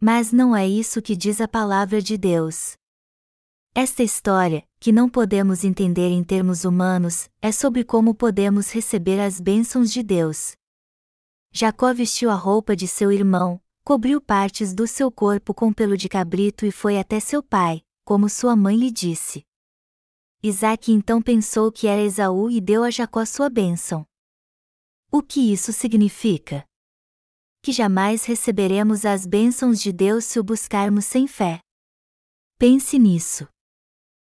Mas 0.00 0.30
não 0.30 0.54
é 0.54 0.68
isso 0.68 1.02
que 1.02 1.16
diz 1.16 1.40
a 1.40 1.48
palavra 1.48 2.00
de 2.00 2.16
Deus. 2.16 2.76
Esta 3.74 4.04
história, 4.04 4.64
que 4.78 4.92
não 4.92 5.08
podemos 5.08 5.64
entender 5.64 6.10
em 6.10 6.22
termos 6.22 6.64
humanos, 6.64 7.28
é 7.42 7.50
sobre 7.50 7.82
como 7.82 8.14
podemos 8.14 8.70
receber 8.70 9.18
as 9.18 9.40
bênçãos 9.40 9.90
de 9.90 10.00
Deus. 10.00 10.52
Jacó 11.50 11.92
vestiu 11.92 12.30
a 12.30 12.34
roupa 12.36 12.76
de 12.76 12.86
seu 12.86 13.10
irmão, 13.10 13.60
cobriu 13.82 14.20
partes 14.20 14.72
do 14.72 14.86
seu 14.86 15.10
corpo 15.10 15.52
com 15.52 15.72
pelo 15.72 15.96
de 15.96 16.08
cabrito 16.08 16.64
e 16.64 16.70
foi 16.70 17.00
até 17.00 17.18
seu 17.18 17.42
pai, 17.42 17.82
como 18.04 18.28
sua 18.28 18.54
mãe 18.54 18.76
lhe 18.76 18.92
disse. 18.92 19.44
Isaac 20.40 20.92
então 20.92 21.20
pensou 21.20 21.72
que 21.72 21.88
era 21.88 22.00
Esaú 22.00 22.48
e 22.48 22.60
deu 22.60 22.84
a 22.84 22.90
Jacó 22.92 23.24
sua 23.24 23.50
bênção. 23.50 24.06
O 25.10 25.22
que 25.22 25.52
isso 25.52 25.72
significa? 25.72 26.66
Que 27.62 27.72
jamais 27.72 28.26
receberemos 28.26 29.06
as 29.06 29.24
bênçãos 29.24 29.80
de 29.80 29.90
Deus 29.90 30.26
se 30.26 30.38
o 30.38 30.44
buscarmos 30.44 31.06
sem 31.06 31.26
fé. 31.26 31.60
Pense 32.58 32.98
nisso. 32.98 33.48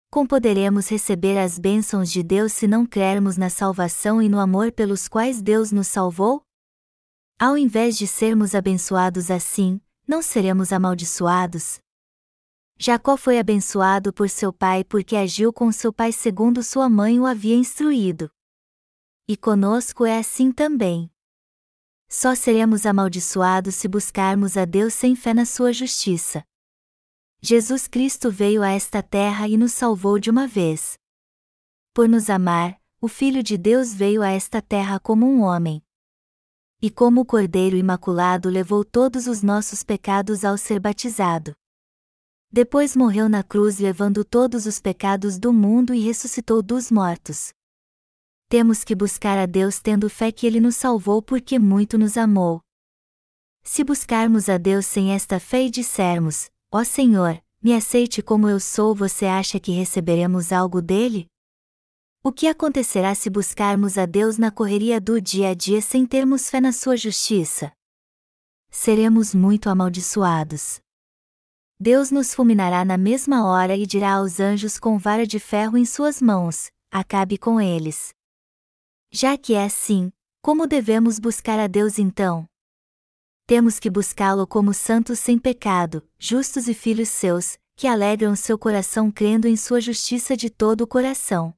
Como 0.09 0.27
poderemos 0.27 0.89
receber 0.89 1.37
as 1.37 1.59
bênçãos 1.59 2.11
de 2.11 2.23
Deus 2.23 2.53
se 2.53 2.67
não 2.67 2.87
crermos 2.87 3.37
na 3.37 3.51
salvação 3.51 4.19
e 4.19 4.27
no 4.27 4.39
amor 4.39 4.71
pelos 4.71 5.07
quais 5.07 5.43
Deus 5.43 5.71
nos 5.71 5.87
salvou? 5.87 6.41
Ao 7.39 7.55
invés 7.55 7.95
de 7.95 8.07
sermos 8.07 8.55
abençoados 8.55 9.29
assim, 9.29 9.79
não 10.07 10.23
seremos 10.23 10.73
amaldiçoados? 10.73 11.77
Jacó 12.79 13.15
foi 13.15 13.37
abençoado 13.37 14.11
por 14.11 14.27
seu 14.27 14.51
pai 14.51 14.83
porque 14.83 15.15
agiu 15.15 15.53
com 15.53 15.71
seu 15.71 15.93
pai 15.93 16.11
segundo 16.11 16.63
sua 16.63 16.89
mãe 16.89 17.19
o 17.19 17.27
havia 17.27 17.55
instruído. 17.55 18.31
E 19.25 19.37
conosco 19.37 20.05
é 20.05 20.19
assim 20.19 20.51
também. 20.51 21.09
Só 22.09 22.35
seremos 22.35 22.85
amaldiçoados 22.85 23.73
se 23.75 23.87
buscarmos 23.87 24.57
a 24.57 24.65
Deus 24.65 24.93
sem 24.93 25.15
fé 25.15 25.33
na 25.33 25.45
sua 25.45 25.71
justiça. 25.71 26.45
Jesus 27.41 27.87
Cristo 27.87 28.29
veio 28.29 28.61
a 28.61 28.69
esta 28.69 29.01
terra 29.01 29.47
e 29.47 29.55
nos 29.55 29.71
salvou 29.71 30.19
de 30.19 30.29
uma 30.29 30.45
vez. 30.45 30.97
Por 31.93 32.09
nos 32.09 32.29
amar, 32.29 32.77
o 32.99 33.07
Filho 33.07 33.41
de 33.41 33.57
Deus 33.57 33.93
veio 33.93 34.21
a 34.21 34.29
esta 34.29 34.61
terra 34.61 34.99
como 34.99 35.25
um 35.25 35.41
homem. 35.41 35.81
E 36.81 36.89
como 36.89 37.21
o 37.21 37.25
Cordeiro 37.25 37.77
Imaculado 37.77 38.49
levou 38.49 38.83
todos 38.83 39.25
os 39.25 39.41
nossos 39.41 39.83
pecados 39.83 40.43
ao 40.43 40.57
ser 40.57 40.81
batizado. 40.81 41.55
Depois 42.51 42.93
morreu 42.93 43.29
na 43.29 43.41
cruz 43.41 43.79
levando 43.79 44.25
todos 44.25 44.65
os 44.65 44.81
pecados 44.81 45.39
do 45.39 45.53
mundo 45.53 45.93
e 45.93 46.01
ressuscitou 46.01 46.61
dos 46.61 46.91
mortos. 46.91 47.53
Temos 48.53 48.83
que 48.83 48.93
buscar 48.93 49.39
a 49.39 49.47
Deus 49.47 49.79
tendo 49.79 50.07
fé 50.07 50.31
que 50.31 50.45
Ele 50.45 50.59
nos 50.59 50.75
salvou 50.75 51.23
porque 51.23 51.57
muito 51.57 51.97
nos 51.97 52.17
amou. 52.17 52.61
Se 53.63 53.83
buscarmos 53.83 54.47
a 54.47 54.59
Deus 54.59 54.85
sem 54.85 55.11
esta 55.11 55.39
fé 55.39 55.63
e 55.63 55.71
dissermos, 55.71 56.51
Ó 56.71 56.81
oh 56.81 56.85
Senhor, 56.85 57.41
me 57.59 57.73
aceite 57.73 58.21
como 58.21 58.47
eu 58.47 58.59
sou, 58.59 58.93
você 58.93 59.25
acha 59.25 59.59
que 59.59 59.71
receberemos 59.71 60.51
algo 60.51 60.83
dele? 60.83 61.25
O 62.23 62.31
que 62.31 62.45
acontecerá 62.45 63.15
se 63.15 63.27
buscarmos 63.27 63.97
a 63.97 64.05
Deus 64.05 64.37
na 64.37 64.51
correria 64.51 65.01
do 65.01 65.19
dia 65.19 65.49
a 65.49 65.55
dia 65.55 65.81
sem 65.81 66.05
termos 66.05 66.47
fé 66.47 66.61
na 66.61 66.71
sua 66.71 66.95
justiça? 66.95 67.71
Seremos 68.69 69.33
muito 69.33 69.67
amaldiçoados. 69.67 70.79
Deus 71.79 72.11
nos 72.11 72.35
fulminará 72.35 72.85
na 72.85 72.99
mesma 72.99 73.47
hora 73.47 73.75
e 73.75 73.87
dirá 73.87 74.13
aos 74.17 74.39
anjos 74.39 74.77
com 74.77 74.99
vara 74.99 75.25
de 75.25 75.39
ferro 75.39 75.75
em 75.75 75.85
suas 75.85 76.21
mãos: 76.21 76.69
acabe 76.91 77.35
com 77.35 77.59
eles. 77.59 78.13
Já 79.13 79.37
que 79.37 79.53
é 79.53 79.63
assim, 79.63 80.11
como 80.41 80.65
devemos 80.65 81.19
buscar 81.19 81.59
a 81.59 81.67
Deus 81.67 81.99
então? 81.99 82.47
temos 83.45 83.77
que 83.77 83.89
buscá-lo 83.89 84.47
como 84.47 84.73
santos 84.73 85.19
sem 85.19 85.37
pecado, 85.37 86.01
justos 86.17 86.67
e 86.67 86.73
filhos 86.73 87.09
seus, 87.09 87.57
que 87.75 87.87
alegram 87.87 88.35
seu 88.35 88.57
coração 88.57 89.11
crendo 89.11 89.47
em 89.47 89.55
sua 89.55 89.81
justiça 89.81 90.35
de 90.35 90.49
todo 90.49 90.81
o 90.81 90.87
coração. 90.87 91.53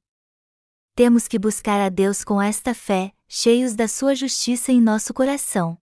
Temos 0.94 1.28
que 1.28 1.38
buscar 1.38 1.80
a 1.80 1.88
Deus 1.88 2.24
com 2.24 2.40
esta 2.40 2.74
fé, 2.74 3.12
cheios 3.28 3.74
da 3.74 3.86
sua 3.86 4.14
justiça 4.14 4.72
em 4.72 4.80
nosso 4.80 5.14
coração. 5.14 5.78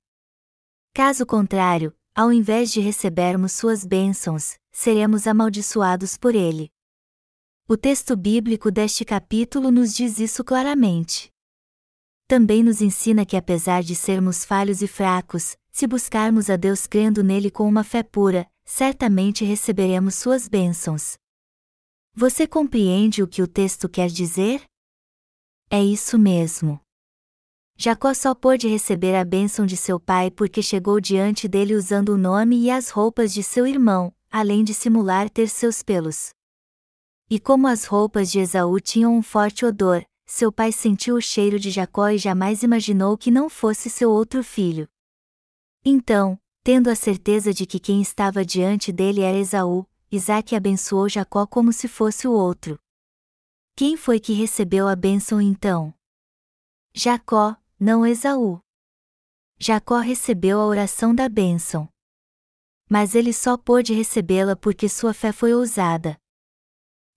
Caso 0.92 1.24
contrário, 1.24 1.92
ao 2.14 2.32
invés 2.32 2.70
de 2.70 2.80
recebermos 2.80 3.52
suas 3.52 3.84
bênçãos, 3.84 4.56
seremos 4.70 5.26
amaldiçoados 5.26 6.16
por 6.16 6.34
ele. 6.34 6.70
O 7.66 7.76
texto 7.76 8.14
bíblico 8.14 8.70
deste 8.70 9.04
capítulo 9.04 9.70
nos 9.70 9.94
diz 9.94 10.18
isso 10.18 10.44
claramente. 10.44 11.33
Também 12.26 12.62
nos 12.62 12.80
ensina 12.80 13.26
que 13.26 13.36
apesar 13.36 13.82
de 13.82 13.94
sermos 13.94 14.44
falhos 14.44 14.80
e 14.80 14.86
fracos, 14.86 15.56
se 15.70 15.86
buscarmos 15.86 16.48
a 16.48 16.56
Deus 16.56 16.86
crendo 16.86 17.22
nele 17.22 17.50
com 17.50 17.68
uma 17.68 17.84
fé 17.84 18.02
pura, 18.02 18.46
certamente 18.64 19.44
receberemos 19.44 20.14
suas 20.14 20.48
bênçãos. 20.48 21.18
Você 22.14 22.46
compreende 22.46 23.22
o 23.22 23.28
que 23.28 23.42
o 23.42 23.46
texto 23.46 23.88
quer 23.88 24.08
dizer? 24.08 24.62
É 25.68 25.82
isso 25.82 26.18
mesmo. 26.18 26.80
Jacó 27.76 28.14
só 28.14 28.34
pôde 28.34 28.68
receber 28.68 29.16
a 29.16 29.24
bênção 29.24 29.66
de 29.66 29.76
seu 29.76 29.98
pai 29.98 30.30
porque 30.30 30.62
chegou 30.62 31.00
diante 31.00 31.48
dele 31.48 31.74
usando 31.74 32.10
o 32.10 32.18
nome 32.18 32.56
e 32.56 32.70
as 32.70 32.88
roupas 32.88 33.34
de 33.34 33.42
seu 33.42 33.66
irmão, 33.66 34.14
além 34.30 34.62
de 34.62 34.72
simular 34.72 35.28
ter 35.28 35.48
seus 35.48 35.82
pelos. 35.82 36.30
E 37.28 37.40
como 37.40 37.66
as 37.66 37.84
roupas 37.84 38.30
de 38.30 38.38
Esaú 38.38 38.78
tinham 38.78 39.16
um 39.16 39.22
forte 39.22 39.66
odor, 39.66 40.04
seu 40.26 40.50
pai 40.50 40.72
sentiu 40.72 41.16
o 41.16 41.20
cheiro 41.20 41.58
de 41.58 41.70
Jacó 41.70 42.08
e 42.08 42.18
jamais 42.18 42.62
imaginou 42.62 43.16
que 43.16 43.30
não 43.30 43.48
fosse 43.48 43.90
seu 43.90 44.10
outro 44.10 44.42
filho. 44.42 44.88
Então, 45.84 46.38
tendo 46.62 46.88
a 46.88 46.94
certeza 46.94 47.52
de 47.52 47.66
que 47.66 47.78
quem 47.78 48.00
estava 48.00 48.44
diante 48.44 48.90
dele 48.90 49.20
era 49.20 49.36
Esaú, 49.36 49.86
Isaac 50.10 50.54
abençoou 50.54 51.08
Jacó 51.08 51.46
como 51.46 51.72
se 51.72 51.88
fosse 51.88 52.26
o 52.26 52.32
outro. 52.32 52.78
Quem 53.76 53.96
foi 53.96 54.18
que 54.18 54.32
recebeu 54.32 54.88
a 54.88 54.96
bênção 54.96 55.40
então? 55.40 55.92
Jacó, 56.94 57.56
não 57.78 58.06
Esaú. 58.06 58.60
Jacó 59.58 59.98
recebeu 59.98 60.60
a 60.60 60.66
oração 60.66 61.14
da 61.14 61.28
bênção. 61.28 61.88
Mas 62.88 63.14
ele 63.14 63.32
só 63.32 63.56
pôde 63.56 63.92
recebê-la 63.92 64.54
porque 64.54 64.88
sua 64.88 65.12
fé 65.12 65.32
foi 65.32 65.52
ousada. 65.52 66.16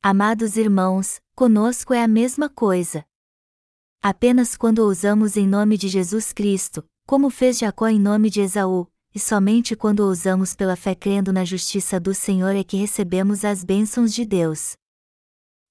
Amados 0.02 0.58
irmãos, 0.58 1.20
conosco 1.36 1.94
é 1.94 2.04
a 2.04 2.08
mesma 2.08 2.48
coisa. 2.48 3.04
Apenas 4.02 4.56
quando 4.56 4.80
ousamos 4.80 5.36
em 5.36 5.48
nome 5.48 5.76
de 5.76 5.88
Jesus 5.88 6.32
Cristo, 6.32 6.86
como 7.08 7.32
fez 7.32 7.58
Jacó 7.58 7.88
em 7.88 8.00
nome 8.00 8.30
de 8.30 8.42
Esaú, 8.42 8.88
e 9.14 9.20
somente 9.20 9.76
quando 9.76 10.02
ousamos 10.02 10.56
pela 10.56 10.76
fé 10.76 10.94
crendo 10.94 11.34
na 11.34 11.44
justiça 11.44 12.00
do 12.00 12.14
Senhor 12.14 12.56
é 12.56 12.64
que 12.64 12.78
recebemos 12.78 13.44
as 13.44 13.64
bênçãos 13.64 14.14
de 14.14 14.24
Deus. 14.24 14.76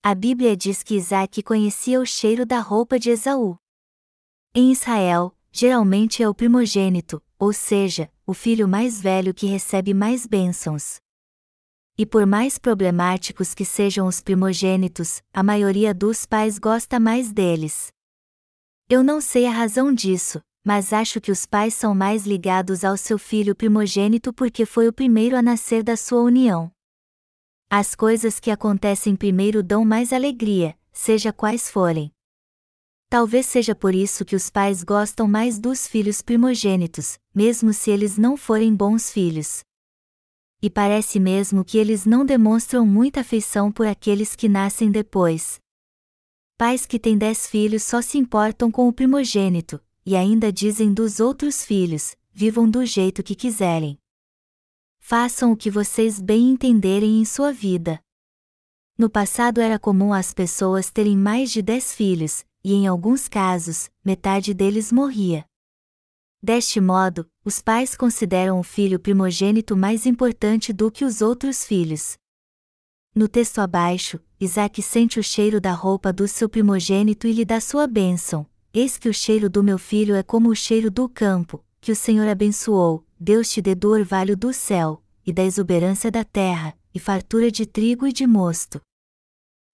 A 0.02 0.14
Bíblia 0.14 0.56
diz 0.56 0.82
que 0.82 0.96
Isaac 0.96 1.42
conhecia 1.44 2.00
o 2.00 2.04
cheiro 2.04 2.44
da 2.44 2.58
roupa 2.58 2.98
de 2.98 3.10
Esaú. 3.10 3.56
Em 4.52 4.72
Israel, 4.72 5.36
geralmente 5.52 6.22
é 6.22 6.28
o 6.28 6.34
primogênito, 6.34 7.22
ou 7.38 7.52
seja, 7.52 8.10
o 8.26 8.34
filho 8.34 8.66
mais 8.66 9.00
velho 9.00 9.32
que 9.32 9.46
recebe 9.46 9.94
mais 9.94 10.26
bênçãos. 10.26 11.00
E 11.98 12.04
por 12.04 12.26
mais 12.26 12.58
problemáticos 12.58 13.54
que 13.54 13.64
sejam 13.64 14.06
os 14.06 14.20
primogênitos, 14.20 15.22
a 15.32 15.42
maioria 15.42 15.94
dos 15.94 16.26
pais 16.26 16.58
gosta 16.58 17.00
mais 17.00 17.32
deles. 17.32 17.88
Eu 18.86 19.02
não 19.02 19.18
sei 19.18 19.46
a 19.46 19.50
razão 19.50 19.94
disso, 19.94 20.42
mas 20.62 20.92
acho 20.92 21.22
que 21.22 21.32
os 21.32 21.46
pais 21.46 21.72
são 21.72 21.94
mais 21.94 22.26
ligados 22.26 22.84
ao 22.84 22.98
seu 22.98 23.18
filho 23.18 23.54
primogênito 23.54 24.30
porque 24.30 24.66
foi 24.66 24.88
o 24.88 24.92
primeiro 24.92 25.36
a 25.36 25.40
nascer 25.40 25.82
da 25.82 25.96
sua 25.96 26.20
união. 26.20 26.70
As 27.70 27.94
coisas 27.94 28.38
que 28.38 28.50
acontecem 28.50 29.16
primeiro 29.16 29.62
dão 29.62 29.82
mais 29.82 30.12
alegria, 30.12 30.76
seja 30.92 31.32
quais 31.32 31.70
forem. 31.70 32.12
Talvez 33.08 33.46
seja 33.46 33.74
por 33.74 33.94
isso 33.94 34.22
que 34.22 34.36
os 34.36 34.50
pais 34.50 34.84
gostam 34.84 35.26
mais 35.26 35.58
dos 35.58 35.86
filhos 35.86 36.20
primogênitos, 36.20 37.18
mesmo 37.34 37.72
se 37.72 37.90
eles 37.90 38.18
não 38.18 38.36
forem 38.36 38.74
bons 38.74 39.10
filhos. 39.10 39.64
E 40.62 40.70
parece 40.70 41.20
mesmo 41.20 41.64
que 41.64 41.78
eles 41.78 42.06
não 42.06 42.24
demonstram 42.24 42.86
muita 42.86 43.20
afeição 43.20 43.70
por 43.70 43.86
aqueles 43.86 44.34
que 44.34 44.48
nascem 44.48 44.90
depois. 44.90 45.60
Pais 46.56 46.86
que 46.86 46.98
têm 46.98 47.18
dez 47.18 47.46
filhos 47.46 47.82
só 47.82 48.00
se 48.00 48.16
importam 48.16 48.70
com 48.70 48.88
o 48.88 48.92
primogênito, 48.92 49.78
e 50.04 50.16
ainda 50.16 50.50
dizem 50.50 50.94
dos 50.94 51.20
outros 51.20 51.62
filhos: 51.62 52.16
vivam 52.32 52.68
do 52.68 52.84
jeito 52.86 53.22
que 53.22 53.34
quiserem. 53.34 53.98
façam 54.98 55.52
o 55.52 55.56
que 55.56 55.70
vocês 55.70 56.20
bem 56.20 56.50
entenderem 56.50 57.20
em 57.20 57.24
sua 57.24 57.52
vida. 57.52 58.00
No 58.98 59.08
passado 59.10 59.60
era 59.60 59.78
comum 59.78 60.12
as 60.12 60.32
pessoas 60.34 60.90
terem 60.90 61.16
mais 61.16 61.52
de 61.52 61.62
dez 61.62 61.94
filhos, 61.94 62.44
e 62.64 62.72
em 62.72 62.86
alguns 62.86 63.28
casos, 63.28 63.90
metade 64.04 64.52
deles 64.52 64.90
morria. 64.90 65.46
Deste 66.46 66.80
modo, 66.80 67.28
os 67.44 67.60
pais 67.60 67.96
consideram 67.96 68.60
o 68.60 68.62
filho 68.62 69.00
primogênito 69.00 69.76
mais 69.76 70.06
importante 70.06 70.72
do 70.72 70.92
que 70.92 71.04
os 71.04 71.20
outros 71.20 71.64
filhos. 71.64 72.16
No 73.12 73.26
texto 73.26 73.58
abaixo, 73.58 74.20
Isaac 74.38 74.80
sente 74.80 75.18
o 75.18 75.24
cheiro 75.24 75.60
da 75.60 75.72
roupa 75.72 76.12
do 76.12 76.28
seu 76.28 76.48
primogênito 76.48 77.26
e 77.26 77.32
lhe 77.32 77.44
dá 77.44 77.60
sua 77.60 77.88
bênção. 77.88 78.46
Eis 78.72 78.96
que 78.96 79.08
o 79.08 79.12
cheiro 79.12 79.50
do 79.50 79.60
meu 79.60 79.76
filho 79.76 80.14
é 80.14 80.22
como 80.22 80.48
o 80.50 80.54
cheiro 80.54 80.88
do 80.88 81.08
campo, 81.08 81.64
que 81.80 81.90
o 81.90 81.96
Senhor 81.96 82.28
abençoou, 82.28 83.04
Deus 83.18 83.50
te 83.50 83.60
dê 83.60 83.74
do 83.74 83.90
orvalho 83.90 84.36
do 84.36 84.52
céu, 84.52 85.02
e 85.26 85.32
da 85.32 85.42
exuberância 85.42 86.12
da 86.12 86.22
terra, 86.22 86.78
e 86.94 87.00
fartura 87.00 87.50
de 87.50 87.66
trigo 87.66 88.06
e 88.06 88.12
de 88.12 88.24
mosto. 88.24 88.80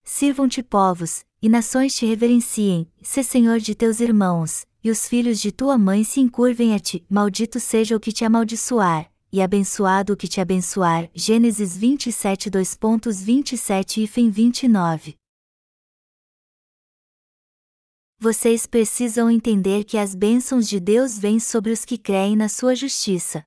Sirvam-te 0.04 0.62
povos, 0.62 1.22
e 1.42 1.50
nações 1.50 1.94
te 1.94 2.06
reverenciem, 2.06 2.90
se 3.02 3.22
Senhor 3.22 3.58
de 3.58 3.74
teus 3.74 4.00
irmãos, 4.00 4.64
e 4.84 4.90
os 4.90 5.06
filhos 5.08 5.40
de 5.40 5.52
tua 5.52 5.78
mãe 5.78 6.02
se 6.02 6.20
encurvem 6.20 6.74
a 6.74 6.78
ti, 6.78 7.04
maldito 7.08 7.60
seja 7.60 7.96
o 7.96 8.00
que 8.00 8.12
te 8.12 8.24
amaldiçoar, 8.24 9.12
e 9.32 9.40
abençoado 9.40 10.12
o 10.12 10.16
que 10.16 10.26
te 10.26 10.40
abençoar. 10.40 11.08
Gênesis 11.14 11.76
27 11.76 12.50
2.27 12.50 13.98
e 13.98 14.30
29 14.30 15.16
Vocês 18.18 18.66
precisam 18.66 19.30
entender 19.30 19.84
que 19.84 19.98
as 19.98 20.14
bênçãos 20.14 20.68
de 20.68 20.78
Deus 20.78 21.18
vêm 21.18 21.40
sobre 21.40 21.72
os 21.72 21.84
que 21.84 21.98
creem 21.98 22.36
na 22.36 22.48
sua 22.48 22.74
justiça. 22.74 23.44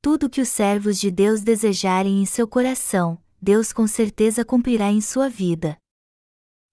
Tudo 0.00 0.30
que 0.30 0.40
os 0.40 0.48
servos 0.48 0.98
de 0.98 1.10
Deus 1.10 1.42
desejarem 1.42 2.22
em 2.22 2.26
seu 2.26 2.46
coração, 2.46 3.20
Deus 3.42 3.72
com 3.72 3.86
certeza 3.86 4.44
cumprirá 4.44 4.90
em 4.92 5.00
sua 5.00 5.28
vida. 5.28 5.76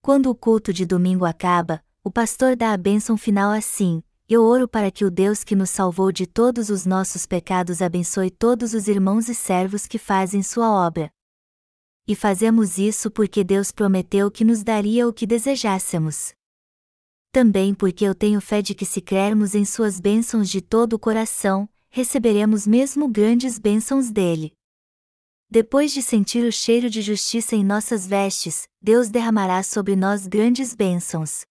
Quando 0.02 0.30
o 0.30 0.36
culto 0.36 0.72
de 0.72 0.86
domingo 0.86 1.26
acaba, 1.26 1.84
o 2.06 2.12
pastor 2.12 2.56
dá 2.56 2.72
a 2.72 2.78
bênção 2.78 3.18
final 3.18 3.52
assim: 3.52 4.04
Eu 4.30 4.44
oro 4.44 4.68
para 4.68 4.92
que 4.92 5.04
o 5.04 5.10
Deus 5.10 5.44
que 5.44 5.56
nos 5.56 5.72
salvou 5.72 6.12
de 6.12 6.28
todos 6.28 6.70
os 6.70 6.86
nossos 6.86 7.26
pecados 7.26 7.82
abençoe 7.82 8.30
todos 8.30 8.76
os 8.76 8.88
irmãos 8.88 9.28
e 9.28 9.34
servos 9.34 9.88
que 9.88 9.98
fazem 9.98 10.44
sua 10.44 10.70
obra. 10.70 11.10
E 12.08 12.14
fazemos 12.14 12.78
isso 12.78 13.10
porque 13.10 13.44
Deus 13.44 13.72
prometeu 13.72 14.30
que 14.30 14.46
nos 14.46 14.62
daria 14.62 15.08
o 15.08 15.12
que 15.12 15.26
desejássemos. 15.26 16.36
Também 17.32 17.74
porque 17.74 18.06
eu 18.06 18.14
tenho 18.14 18.40
fé 18.40 18.62
de 18.62 18.76
que 18.76 18.86
se 18.86 19.02
crermos 19.02 19.56
em 19.56 19.66
suas 19.66 20.00
bênçãos 20.00 20.48
de 20.48 20.62
todo 20.62 20.94
o 20.94 21.00
coração, 21.00 21.68
receberemos 21.90 22.68
mesmo 22.68 23.08
grandes 23.08 23.58
bênçãos 23.58 24.12
dele. 24.12 24.54
Depois 25.50 25.92
de 25.92 26.04
sentir 26.04 26.46
o 26.46 26.52
cheiro 26.52 26.88
de 26.88 27.02
justiça 27.02 27.56
em 27.56 27.64
nossas 27.64 28.06
vestes, 28.06 28.68
Deus 28.80 29.10
derramará 29.10 29.64
sobre 29.64 29.96
nós 29.96 30.28
grandes 30.28 30.76
bênçãos. 30.76 31.46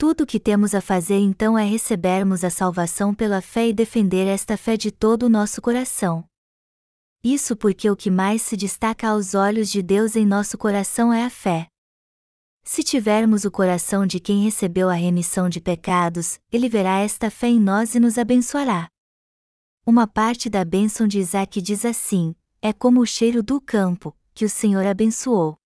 Tudo 0.00 0.22
o 0.22 0.26
que 0.26 0.40
temos 0.40 0.74
a 0.74 0.80
fazer 0.80 1.18
então 1.18 1.58
é 1.58 1.62
recebermos 1.62 2.42
a 2.42 2.48
salvação 2.48 3.14
pela 3.14 3.42
fé 3.42 3.68
e 3.68 3.72
defender 3.74 4.26
esta 4.26 4.56
fé 4.56 4.74
de 4.74 4.90
todo 4.90 5.24
o 5.24 5.28
nosso 5.28 5.60
coração. 5.60 6.24
Isso 7.22 7.54
porque 7.54 7.90
o 7.90 7.94
que 7.94 8.10
mais 8.10 8.40
se 8.40 8.56
destaca 8.56 9.10
aos 9.10 9.34
olhos 9.34 9.70
de 9.70 9.82
Deus 9.82 10.16
em 10.16 10.24
nosso 10.24 10.56
coração 10.56 11.12
é 11.12 11.22
a 11.22 11.28
fé. 11.28 11.66
Se 12.64 12.82
tivermos 12.82 13.44
o 13.44 13.50
coração 13.50 14.06
de 14.06 14.18
quem 14.18 14.42
recebeu 14.42 14.88
a 14.88 14.94
remissão 14.94 15.50
de 15.50 15.60
pecados, 15.60 16.40
ele 16.50 16.66
verá 16.66 17.00
esta 17.00 17.30
fé 17.30 17.48
em 17.48 17.60
nós 17.60 17.94
e 17.94 18.00
nos 18.00 18.16
abençoará. 18.16 18.88
Uma 19.84 20.06
parte 20.06 20.48
da 20.48 20.64
bênção 20.64 21.06
de 21.06 21.18
Isaac 21.18 21.60
diz 21.60 21.84
assim: 21.84 22.34
é 22.62 22.72
como 22.72 23.02
o 23.02 23.06
cheiro 23.06 23.42
do 23.42 23.60
campo, 23.60 24.16
que 24.32 24.46
o 24.46 24.48
Senhor 24.48 24.86
abençoou. 24.86 25.59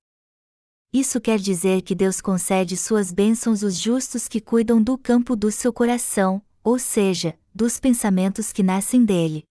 Isso 0.95 1.21
quer 1.21 1.41
dizer 1.41 1.83
que 1.83 1.93
Deus 1.93 2.21
concede 2.21 2.77
suas 2.77 3.11
bênçãos 3.11 3.65
aos 3.65 3.77
justos 3.77 4.29
que 4.29 4.41
cuidam 4.41 4.81
do 4.81 4.97
campo 4.97 5.35
do 5.35 5.51
seu 5.51 5.73
coração, 5.73 6.41
ou 6.63 6.79
seja, 6.79 7.37
dos 7.53 7.81
pensamentos 7.81 8.53
que 8.53 8.63
nascem 8.63 9.05
dele. 9.05 9.43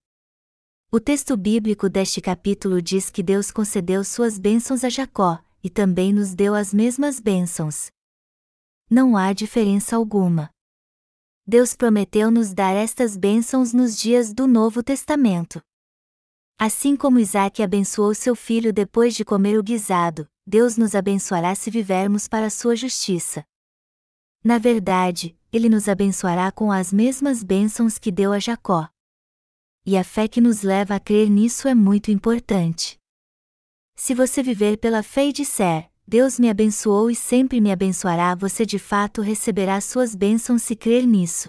O 0.90 0.98
texto 0.98 1.36
bíblico 1.36 1.86
deste 1.90 2.22
capítulo 2.22 2.80
diz 2.80 3.10
que 3.10 3.22
Deus 3.22 3.50
concedeu 3.50 4.02
suas 4.02 4.38
bênçãos 4.38 4.84
a 4.84 4.88
Jacó, 4.88 5.38
e 5.62 5.68
também 5.68 6.14
nos 6.14 6.34
deu 6.34 6.54
as 6.54 6.72
mesmas 6.72 7.20
bênçãos. 7.20 7.90
Não 8.88 9.14
há 9.14 9.34
diferença 9.34 9.96
alguma. 9.96 10.48
Deus 11.46 11.76
prometeu 11.76 12.30
nos 12.30 12.54
dar 12.54 12.72
estas 12.72 13.18
bênçãos 13.18 13.74
nos 13.74 13.98
dias 13.98 14.32
do 14.32 14.46
Novo 14.46 14.82
Testamento. 14.82 15.60
Assim 16.58 16.96
como 16.96 17.18
Isaac 17.18 17.62
abençoou 17.62 18.14
seu 18.14 18.34
filho 18.34 18.72
depois 18.72 19.14
de 19.14 19.26
comer 19.26 19.58
o 19.58 19.62
guisado, 19.62 20.26
Deus 20.46 20.76
nos 20.76 20.94
abençoará 20.94 21.54
se 21.54 21.70
vivermos 21.70 22.28
para 22.28 22.50
sua 22.50 22.76
justiça. 22.76 23.44
Na 24.42 24.58
verdade, 24.58 25.34
ele 25.50 25.70
nos 25.70 25.88
abençoará 25.88 26.52
com 26.52 26.70
as 26.70 26.92
mesmas 26.92 27.42
bênçãos 27.42 27.98
que 27.98 28.12
deu 28.12 28.30
a 28.30 28.38
Jacó. 28.38 28.86
E 29.86 29.96
a 29.96 30.04
fé 30.04 30.28
que 30.28 30.40
nos 30.40 30.62
leva 30.62 30.96
a 30.96 31.00
crer 31.00 31.30
nisso 31.30 31.66
é 31.66 31.74
muito 31.74 32.10
importante. 32.10 32.98
Se 33.96 34.14
você 34.14 34.42
viver 34.42 34.76
pela 34.76 35.02
fé 35.02 35.28
e 35.28 35.32
disser, 35.32 35.90
Deus 36.06 36.38
me 36.38 36.50
abençoou 36.50 37.10
e 37.10 37.14
sempre 37.14 37.60
me 37.60 37.72
abençoará, 37.72 38.34
você 38.34 38.66
de 38.66 38.78
fato 38.78 39.22
receberá 39.22 39.80
suas 39.80 40.14
bênçãos 40.14 40.62
se 40.62 40.76
crer 40.76 41.06
nisso. 41.06 41.48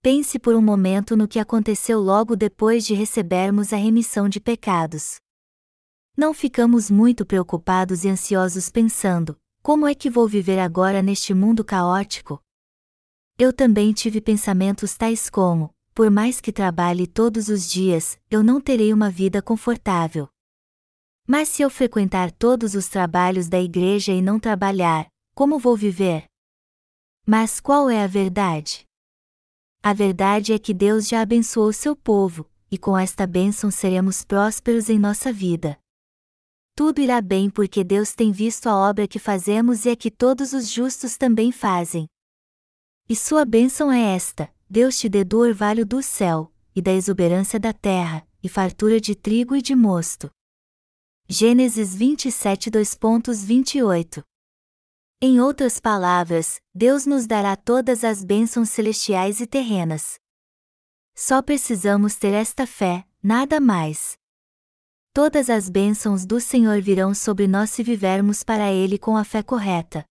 Pense 0.00 0.38
por 0.38 0.54
um 0.54 0.62
momento 0.62 1.14
no 1.16 1.28
que 1.28 1.38
aconteceu 1.38 2.00
logo 2.00 2.34
depois 2.34 2.86
de 2.86 2.94
recebermos 2.94 3.72
a 3.72 3.76
remissão 3.76 4.28
de 4.28 4.40
pecados. 4.40 5.16
Não 6.16 6.34
ficamos 6.34 6.90
muito 6.90 7.24
preocupados 7.24 8.04
e 8.04 8.08
ansiosos 8.08 8.68
pensando: 8.68 9.38
como 9.62 9.86
é 9.86 9.94
que 9.94 10.10
vou 10.10 10.28
viver 10.28 10.58
agora 10.58 11.00
neste 11.00 11.32
mundo 11.32 11.64
caótico? 11.64 12.42
Eu 13.38 13.52
também 13.52 13.92
tive 13.92 14.20
pensamentos 14.20 14.94
tais 14.96 15.30
como: 15.30 15.74
por 15.94 16.10
mais 16.10 16.40
que 16.40 16.52
trabalhe 16.52 17.06
todos 17.06 17.48
os 17.48 17.68
dias, 17.68 18.18
eu 18.30 18.42
não 18.42 18.60
terei 18.60 18.92
uma 18.92 19.10
vida 19.10 19.40
confortável. 19.40 20.28
Mas 21.26 21.48
se 21.48 21.62
eu 21.62 21.70
frequentar 21.70 22.30
todos 22.30 22.74
os 22.74 22.88
trabalhos 22.88 23.48
da 23.48 23.60
igreja 23.60 24.12
e 24.12 24.20
não 24.20 24.38
trabalhar, 24.38 25.06
como 25.34 25.58
vou 25.58 25.76
viver? 25.76 26.26
Mas 27.26 27.58
qual 27.60 27.88
é 27.88 28.02
a 28.02 28.06
verdade? 28.06 28.84
A 29.82 29.92
verdade 29.92 30.52
é 30.52 30.58
que 30.58 30.74
Deus 30.74 31.08
já 31.08 31.22
abençoou 31.22 31.72
seu 31.72 31.96
povo, 31.96 32.50
e 32.70 32.76
com 32.76 32.98
esta 32.98 33.26
bênção 33.26 33.70
seremos 33.70 34.24
prósperos 34.24 34.88
em 34.88 34.98
nossa 34.98 35.32
vida. 35.32 35.78
Tudo 36.84 37.00
irá 37.00 37.20
bem 37.20 37.48
porque 37.48 37.84
Deus 37.84 38.12
tem 38.12 38.32
visto 38.32 38.66
a 38.66 38.76
obra 38.76 39.06
que 39.06 39.20
fazemos 39.20 39.84
e 39.84 39.90
a 39.90 39.94
que 39.94 40.10
todos 40.10 40.52
os 40.52 40.68
justos 40.68 41.16
também 41.16 41.52
fazem. 41.52 42.08
E 43.08 43.14
sua 43.14 43.44
bênção 43.44 43.92
é 43.92 44.16
esta: 44.16 44.52
Deus 44.68 44.98
te 44.98 45.08
dê 45.08 45.22
do 45.22 45.38
orvalho 45.38 45.86
do 45.86 46.02
céu, 46.02 46.52
e 46.74 46.82
da 46.82 46.92
exuberância 46.92 47.60
da 47.60 47.72
terra, 47.72 48.26
e 48.42 48.48
fartura 48.48 49.00
de 49.00 49.14
trigo 49.14 49.54
e 49.54 49.62
de 49.62 49.76
mosto. 49.76 50.28
Gênesis 51.28 51.94
27 51.94 52.68
2.28 52.68 54.24
em 55.20 55.38
outras 55.38 55.78
palavras, 55.78 56.60
Deus 56.74 57.06
nos 57.06 57.28
dará 57.28 57.54
todas 57.54 58.02
as 58.02 58.24
bênçãos 58.24 58.70
celestiais 58.70 59.40
e 59.40 59.46
terrenas. 59.46 60.18
Só 61.14 61.40
precisamos 61.40 62.16
ter 62.16 62.32
esta 62.32 62.66
fé, 62.66 63.06
nada 63.22 63.60
mais. 63.60 64.20
Todas 65.14 65.50
as 65.50 65.68
bênçãos 65.68 66.24
do 66.24 66.40
Senhor 66.40 66.80
virão 66.80 67.14
sobre 67.14 67.46
nós 67.46 67.68
se 67.68 67.82
vivermos 67.82 68.42
para 68.42 68.72
Ele 68.72 68.96
com 68.96 69.14
a 69.14 69.24
fé 69.24 69.42
correta. 69.42 70.06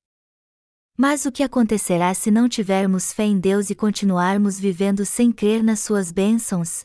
Mas 0.96 1.26
o 1.26 1.32
que 1.32 1.42
acontecerá 1.42 2.14
se 2.14 2.30
não 2.30 2.48
tivermos 2.48 3.12
fé 3.12 3.24
em 3.24 3.40
Deus 3.40 3.72
e 3.72 3.76
continuarmos 3.76 4.60
vivendo 4.60 5.04
sem 5.04 5.32
crer 5.32 5.64
nas 5.64 5.80
suas 5.80 6.12
bênçãos? 6.12 6.84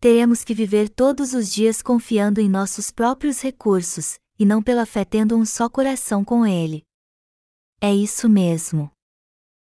Teremos 0.00 0.44
que 0.44 0.54
viver 0.54 0.88
todos 0.88 1.34
os 1.34 1.52
dias 1.52 1.82
confiando 1.82 2.40
em 2.40 2.48
nossos 2.48 2.92
próprios 2.92 3.40
recursos, 3.40 4.20
e 4.38 4.44
não 4.46 4.62
pela 4.62 4.86
fé 4.86 5.04
tendo 5.04 5.36
um 5.36 5.44
só 5.44 5.68
coração 5.68 6.24
com 6.24 6.46
Ele. 6.46 6.84
É 7.80 7.92
isso 7.92 8.28
mesmo. 8.28 8.92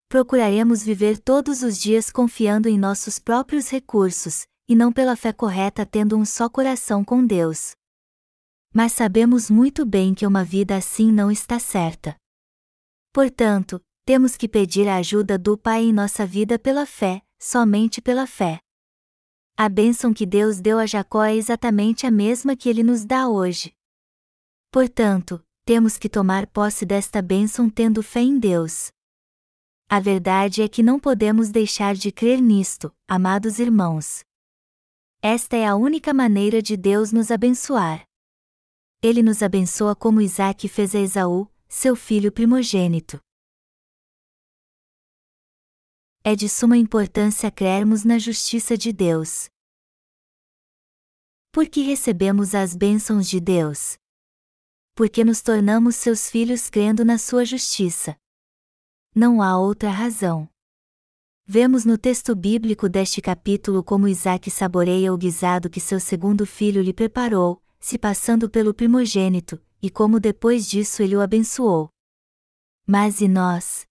Procuraremos 0.09 0.83
viver 0.83 1.19
todos 1.19 1.63
os 1.63 1.79
dias 1.79 2.11
confiando 2.11 2.69
em 2.69 2.77
nossos 2.77 3.21
próprios 3.21 3.69
recursos, 3.69 4.45
e 4.69 4.77
não 4.77 4.93
pela 4.93 5.17
fé 5.17 5.33
correta 5.33 5.87
tendo 5.87 6.17
um 6.17 6.25
só 6.25 6.49
coração 6.49 7.03
com 7.03 7.25
Deus. 7.25 7.73
Mas 8.73 8.93
sabemos 8.93 9.51
muito 9.51 9.87
bem 9.87 10.15
que 10.15 10.27
uma 10.27 10.45
vida 10.45 10.77
assim 10.77 11.11
não 11.11 11.31
está 11.31 11.59
certa. 11.59 12.15
Portanto, 13.13 13.81
temos 14.05 14.37
que 14.37 14.47
pedir 14.47 14.87
a 14.87 14.97
ajuda 14.97 15.39
do 15.39 15.57
Pai 15.57 15.85
em 15.85 15.93
nossa 15.93 16.27
vida 16.27 16.59
pela 16.59 16.85
fé, 16.85 17.23
somente 17.41 18.01
pela 18.01 18.27
fé. 18.27 18.61
A 19.57 19.69
bênção 19.69 20.15
que 20.15 20.25
Deus 20.25 20.61
deu 20.61 20.79
a 20.79 20.87
Jacó 20.87 21.25
é 21.25 21.35
exatamente 21.35 22.07
a 22.07 22.11
mesma 22.11 22.55
que 22.55 22.69
ele 22.69 22.83
nos 22.83 23.05
dá 23.05 23.29
hoje. 23.29 23.75
Portanto, 24.71 25.45
temos 25.65 25.99
que 25.99 26.09
tomar 26.09 26.47
posse 26.47 26.87
desta 26.87 27.21
bênção 27.21 27.69
tendo 27.69 28.03
fé 28.03 28.21
em 28.21 28.39
Deus. 28.39 28.89
A 29.89 29.99
verdade 29.99 30.63
é 30.63 30.69
que 30.69 30.83
não 30.83 31.01
podemos 31.01 31.49
deixar 31.51 31.95
de 31.95 32.13
crer 32.13 32.41
nisto, 32.41 32.95
amados 33.09 33.59
irmãos. 33.59 34.23
Esta 35.21 35.57
é 35.57 35.67
a 35.67 35.75
única 35.75 36.15
maneira 36.15 36.63
de 36.63 36.77
Deus 36.77 37.11
nos 37.11 37.33
abençoar. 37.33 38.05
Ele 39.03 39.21
nos 39.21 39.43
abençoa 39.43 39.97
como 39.97 40.21
Isaac 40.21 40.69
fez 40.69 40.95
a 40.95 41.01
Esaú, 41.01 41.51
seu 41.69 41.97
filho 41.97 42.31
primogênito. 42.31 43.19
É 46.23 46.37
de 46.37 46.49
suma 46.49 46.77
importância 46.77 47.51
crermos 47.51 48.05
na 48.05 48.17
justiça 48.17 48.79
de 48.79 48.93
Deus. 48.93 49.49
Por 51.51 51.69
que 51.69 51.81
recebemos 51.81 52.55
as 52.55 52.77
bênçãos 52.77 53.29
de 53.29 53.41
Deus? 53.41 53.99
Porque 54.95 55.25
nos 55.25 55.43
tornamos 55.43 55.97
seus 55.97 56.31
filhos 56.31 56.71
crendo 56.71 57.05
na 57.05 57.19
sua 57.19 57.45
justiça. 57.45 58.17
Não 59.17 59.43
há 59.43 59.59
outra 59.59 59.91
razão. 59.91 60.49
Vemos 61.51 61.87
no 61.87 61.97
texto 61.97 62.37
bíblico 62.37 62.91
deste 62.91 63.23
capítulo 63.23 63.83
como 63.83 64.07
Isaac 64.07 64.51
saboreia 64.51 65.15
o 65.15 65.17
guisado 65.17 65.71
que 65.71 65.81
seu 65.81 65.99
segundo 65.99 66.45
filho 66.45 66.83
lhe 66.83 66.93
preparou, 66.93 67.63
se 67.81 67.97
passando 67.97 68.51
pelo 68.51 68.75
primogênito, 68.75 69.59
e 69.81 69.89
como 69.89 70.21
depois 70.21 70.69
disso 70.69 71.03
ele 71.03 71.17
o 71.17 71.23
abençoou. 71.23 71.89
Mas 72.87 73.23
e 73.23 73.29
nós? 73.29 73.87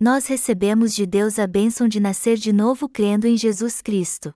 Nós 0.00 0.26
recebemos 0.26 0.94
de 0.94 1.04
Deus 1.04 1.38
a 1.38 1.46
bênção 1.46 1.86
de 1.86 2.00
nascer 2.00 2.38
de 2.38 2.50
novo 2.50 2.88
crendo 2.88 3.26
em 3.26 3.36
Jesus 3.36 3.82
Cristo. 3.82 4.34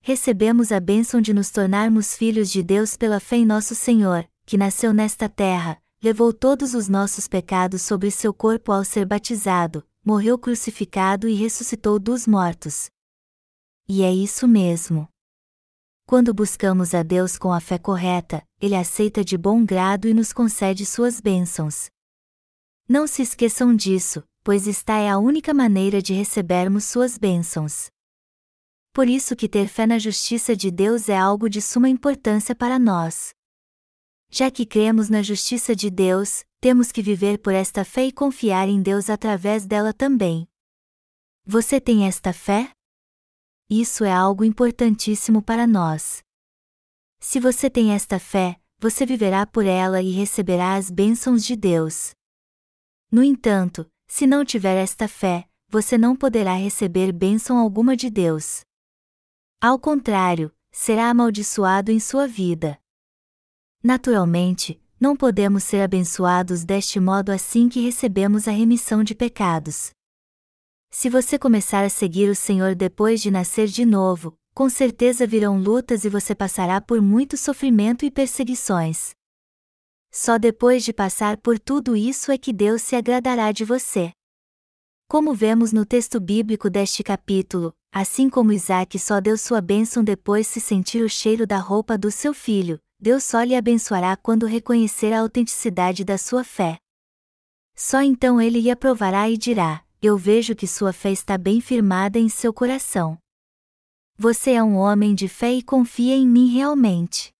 Recebemos 0.00 0.72
a 0.72 0.80
bênção 0.80 1.20
de 1.20 1.34
nos 1.34 1.50
tornarmos 1.50 2.16
filhos 2.16 2.50
de 2.50 2.62
Deus 2.62 2.96
pela 2.96 3.20
fé 3.20 3.36
em 3.36 3.44
nosso 3.44 3.74
Senhor, 3.74 4.26
que 4.46 4.56
nasceu 4.56 4.94
nesta 4.94 5.28
terra, 5.28 5.82
levou 6.02 6.32
todos 6.32 6.72
os 6.72 6.88
nossos 6.88 7.28
pecados 7.28 7.82
sobre 7.82 8.10
seu 8.10 8.32
corpo 8.32 8.72
ao 8.72 8.82
ser 8.82 9.04
batizado, 9.04 9.84
morreu 10.06 10.38
crucificado 10.38 11.28
e 11.28 11.34
ressuscitou 11.34 11.98
dos 11.98 12.28
mortos. 12.28 12.88
E 13.88 14.04
é 14.04 14.14
isso 14.14 14.46
mesmo. 14.46 15.08
Quando 16.06 16.32
buscamos 16.32 16.94
a 16.94 17.02
Deus 17.02 17.36
com 17.36 17.52
a 17.52 17.58
fé 17.58 17.76
correta, 17.76 18.40
Ele 18.60 18.76
aceita 18.76 19.24
de 19.24 19.36
bom 19.36 19.64
grado 19.64 20.06
e 20.06 20.14
nos 20.14 20.32
concede 20.32 20.86
suas 20.86 21.20
bênçãos. 21.20 21.90
Não 22.88 23.08
se 23.08 23.20
esqueçam 23.20 23.74
disso, 23.74 24.22
pois 24.44 24.68
esta 24.68 24.96
é 24.96 25.10
a 25.10 25.18
única 25.18 25.52
maneira 25.52 26.00
de 26.00 26.14
recebermos 26.14 26.84
suas 26.84 27.18
bênçãos. 27.18 27.90
Por 28.92 29.08
isso 29.08 29.34
que 29.34 29.48
ter 29.48 29.66
fé 29.66 29.88
na 29.88 29.98
justiça 29.98 30.54
de 30.54 30.70
Deus 30.70 31.08
é 31.08 31.16
algo 31.18 31.50
de 31.50 31.60
suma 31.60 31.88
importância 31.88 32.54
para 32.54 32.78
nós. 32.78 33.35
Já 34.30 34.50
que 34.50 34.66
cremos 34.66 35.08
na 35.08 35.22
justiça 35.22 35.74
de 35.74 35.90
Deus, 35.90 36.44
temos 36.60 36.90
que 36.90 37.02
viver 37.02 37.38
por 37.38 37.54
esta 37.54 37.84
fé 37.84 38.06
e 38.06 38.12
confiar 38.12 38.68
em 38.68 38.82
Deus 38.82 39.08
através 39.08 39.66
dela 39.66 39.92
também. 39.92 40.48
Você 41.44 41.80
tem 41.80 42.06
esta 42.06 42.32
fé? 42.32 42.70
Isso 43.70 44.04
é 44.04 44.12
algo 44.12 44.44
importantíssimo 44.44 45.42
para 45.42 45.66
nós. 45.66 46.22
Se 47.20 47.40
você 47.40 47.70
tem 47.70 47.92
esta 47.92 48.18
fé, 48.18 48.60
você 48.78 49.06
viverá 49.06 49.46
por 49.46 49.64
ela 49.64 50.02
e 50.02 50.10
receberá 50.10 50.74
as 50.74 50.90
bênçãos 50.90 51.44
de 51.44 51.56
Deus. 51.56 52.10
No 53.10 53.22
entanto, 53.22 53.88
se 54.06 54.26
não 54.26 54.44
tiver 54.44 54.76
esta 54.76 55.08
fé, 55.08 55.48
você 55.68 55.96
não 55.96 56.14
poderá 56.14 56.54
receber 56.54 57.12
bênção 57.12 57.58
alguma 57.58 57.96
de 57.96 58.10
Deus. 58.10 58.60
Ao 59.60 59.78
contrário, 59.78 60.54
será 60.70 61.10
amaldiçoado 61.10 61.90
em 61.90 61.98
sua 61.98 62.28
vida. 62.28 62.78
Naturalmente, 63.86 64.82
não 64.98 65.14
podemos 65.14 65.62
ser 65.62 65.80
abençoados 65.80 66.64
deste 66.64 66.98
modo 66.98 67.30
assim 67.30 67.68
que 67.68 67.78
recebemos 67.78 68.48
a 68.48 68.50
remissão 68.50 69.04
de 69.04 69.14
pecados. 69.14 69.90
Se 70.90 71.08
você 71.08 71.38
começar 71.38 71.84
a 71.84 71.88
seguir 71.88 72.28
o 72.28 72.34
Senhor 72.34 72.74
depois 72.74 73.22
de 73.22 73.30
nascer 73.30 73.68
de 73.68 73.84
novo, 73.86 74.36
com 74.52 74.68
certeza 74.68 75.24
virão 75.24 75.56
lutas 75.62 76.04
e 76.04 76.08
você 76.08 76.34
passará 76.34 76.80
por 76.80 77.00
muito 77.00 77.36
sofrimento 77.36 78.04
e 78.04 78.10
perseguições. 78.10 79.10
Só 80.10 80.36
depois 80.36 80.82
de 80.82 80.92
passar 80.92 81.36
por 81.36 81.56
tudo 81.56 81.94
isso 81.94 82.32
é 82.32 82.36
que 82.36 82.52
Deus 82.52 82.82
se 82.82 82.96
agradará 82.96 83.52
de 83.52 83.64
você. 83.64 84.10
Como 85.08 85.32
vemos 85.32 85.72
no 85.72 85.86
texto 85.86 86.18
bíblico 86.18 86.68
deste 86.68 87.04
capítulo, 87.04 87.72
assim 87.92 88.28
como 88.28 88.52
Isaac 88.52 88.98
só 88.98 89.20
deu 89.20 89.38
sua 89.38 89.60
bênção 89.60 90.02
depois 90.02 90.48
se 90.48 90.60
sentir 90.60 91.04
o 91.04 91.08
cheiro 91.08 91.46
da 91.46 91.58
roupa 91.58 91.96
do 91.96 92.10
seu 92.10 92.34
filho, 92.34 92.80
Deus 93.06 93.22
só 93.22 93.44
lhe 93.44 93.54
abençoará 93.54 94.16
quando 94.16 94.46
reconhecer 94.46 95.12
a 95.12 95.20
autenticidade 95.20 96.04
da 96.04 96.18
sua 96.18 96.42
fé. 96.42 96.76
Só 97.76 98.02
então 98.02 98.40
ele 98.40 98.60
lhe 98.60 98.68
aprovará 98.68 99.30
e 99.30 99.38
dirá: 99.38 99.84
Eu 100.02 100.18
vejo 100.18 100.56
que 100.56 100.66
sua 100.66 100.92
fé 100.92 101.12
está 101.12 101.38
bem 101.38 101.60
firmada 101.60 102.18
em 102.18 102.28
seu 102.28 102.52
coração. 102.52 103.16
Você 104.18 104.54
é 104.54 104.62
um 104.64 104.74
homem 104.74 105.14
de 105.14 105.28
fé 105.28 105.52
e 105.52 105.62
confia 105.62 106.16
em 106.16 106.26
mim 106.26 106.52
realmente. 106.52 107.30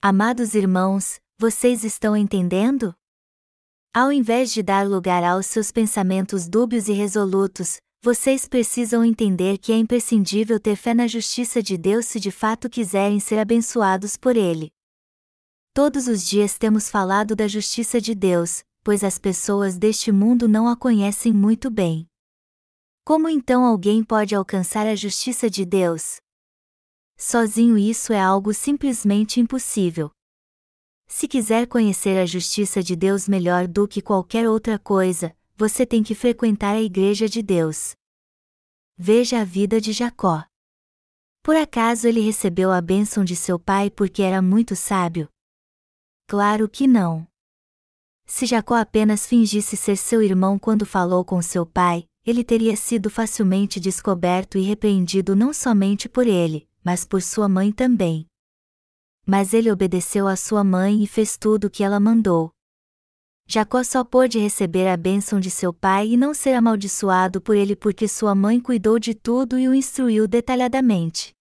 Amados 0.00 0.54
irmãos, 0.54 1.18
vocês 1.40 1.82
estão 1.82 2.16
entendendo? 2.16 2.94
Ao 3.92 4.12
invés 4.12 4.52
de 4.52 4.62
dar 4.62 4.86
lugar 4.86 5.24
aos 5.24 5.46
seus 5.46 5.72
pensamentos 5.72 6.48
dúbios 6.48 6.86
e 6.86 6.92
resolutos, 6.92 7.78
vocês 8.00 8.46
precisam 8.46 9.04
entender 9.04 9.58
que 9.58 9.72
é 9.72 9.76
imprescindível 9.76 10.60
ter 10.60 10.76
fé 10.76 10.94
na 10.94 11.08
justiça 11.08 11.60
de 11.60 11.76
Deus 11.76 12.06
se 12.06 12.20
de 12.20 12.30
fato 12.30 12.70
quiserem 12.70 13.18
ser 13.18 13.40
abençoados 13.40 14.16
por 14.16 14.36
Ele. 14.36 14.70
Todos 15.74 16.06
os 16.06 16.24
dias 16.24 16.56
temos 16.56 16.88
falado 16.88 17.34
da 17.34 17.48
justiça 17.48 18.00
de 18.00 18.14
Deus, 18.14 18.62
pois 18.84 19.02
as 19.02 19.18
pessoas 19.18 19.76
deste 19.76 20.12
mundo 20.12 20.46
não 20.46 20.68
a 20.68 20.76
conhecem 20.76 21.32
muito 21.32 21.70
bem. 21.70 22.06
Como 23.04 23.28
então 23.28 23.64
alguém 23.64 24.04
pode 24.04 24.34
alcançar 24.34 24.86
a 24.86 24.94
justiça 24.94 25.50
de 25.50 25.64
Deus? 25.64 26.18
Sozinho 27.16 27.76
isso 27.76 28.12
é 28.12 28.20
algo 28.20 28.54
simplesmente 28.54 29.40
impossível. 29.40 30.10
Se 31.08 31.26
quiser 31.26 31.66
conhecer 31.66 32.16
a 32.16 32.26
justiça 32.26 32.80
de 32.80 32.94
Deus 32.94 33.26
melhor 33.26 33.66
do 33.66 33.88
que 33.88 34.00
qualquer 34.00 34.48
outra 34.48 34.78
coisa, 34.78 35.34
você 35.58 35.84
tem 35.84 36.04
que 36.04 36.14
frequentar 36.14 36.76
a 36.76 36.80
Igreja 36.80 37.28
de 37.28 37.42
Deus. 37.42 37.96
Veja 38.96 39.40
a 39.40 39.44
vida 39.44 39.80
de 39.80 39.92
Jacó. 39.92 40.44
Por 41.42 41.56
acaso 41.56 42.06
ele 42.06 42.20
recebeu 42.20 42.70
a 42.70 42.80
bênção 42.80 43.24
de 43.24 43.34
seu 43.34 43.58
pai 43.58 43.90
porque 43.90 44.22
era 44.22 44.40
muito 44.40 44.76
sábio? 44.76 45.28
Claro 46.28 46.68
que 46.68 46.86
não. 46.86 47.26
Se 48.24 48.46
Jacó 48.46 48.76
apenas 48.76 49.26
fingisse 49.26 49.76
ser 49.76 49.96
seu 49.96 50.22
irmão 50.22 50.60
quando 50.60 50.86
falou 50.86 51.24
com 51.24 51.42
seu 51.42 51.66
pai, 51.66 52.06
ele 52.24 52.44
teria 52.44 52.76
sido 52.76 53.10
facilmente 53.10 53.80
descoberto 53.80 54.58
e 54.58 54.62
repreendido 54.62 55.34
não 55.34 55.52
somente 55.52 56.08
por 56.08 56.28
ele, 56.28 56.68
mas 56.84 57.04
por 57.04 57.20
sua 57.20 57.48
mãe 57.48 57.72
também. 57.72 58.28
Mas 59.26 59.52
ele 59.52 59.72
obedeceu 59.72 60.28
à 60.28 60.36
sua 60.36 60.62
mãe 60.62 61.02
e 61.02 61.06
fez 61.08 61.36
tudo 61.36 61.66
o 61.66 61.70
que 61.70 61.82
ela 61.82 61.98
mandou. 61.98 62.52
Jacó 63.50 63.82
só 63.82 64.04
pôde 64.04 64.38
receber 64.38 64.86
a 64.86 64.94
bênção 64.94 65.40
de 65.40 65.50
seu 65.50 65.72
pai 65.72 66.08
e 66.08 66.16
não 66.18 66.34
ser 66.34 66.52
amaldiçoado 66.52 67.40
por 67.40 67.56
ele 67.56 67.74
porque 67.74 68.06
sua 68.06 68.34
mãe 68.34 68.60
cuidou 68.60 68.98
de 68.98 69.14
tudo 69.14 69.58
e 69.58 69.66
o 69.66 69.74
instruiu 69.74 70.28
detalhadamente. 70.28 71.32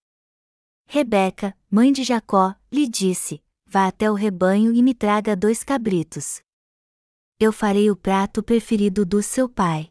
Rebeca, 0.88 1.54
mãe 1.70 1.92
de 1.92 2.06
Jacó, 2.06 2.56
lhe 2.72 2.88
disse: 2.88 3.44
Vá 3.66 3.88
até 3.88 4.10
o 4.10 4.14
rebanho 4.14 4.74
e 4.74 4.82
me 4.82 4.94
traga 4.94 5.36
dois 5.36 5.66
cabritos. 5.66 6.40
Eu 7.38 7.52
farei 7.52 7.92
o 7.92 7.96
prato 7.96 8.42
preferido 8.42 9.06
do 9.06 9.22
seu 9.22 9.50
pai. 9.50 9.90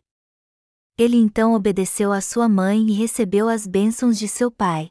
Ele 0.96 1.18
então 1.18 1.52
obedeceu 1.52 2.12
à 2.12 2.22
sua 2.22 2.48
mãe 2.48 2.88
e 2.88 2.92
recebeu 2.92 3.46
as 3.46 3.66
bênçãos 3.66 4.18
de 4.18 4.26
seu 4.26 4.50
pai. 4.50 4.88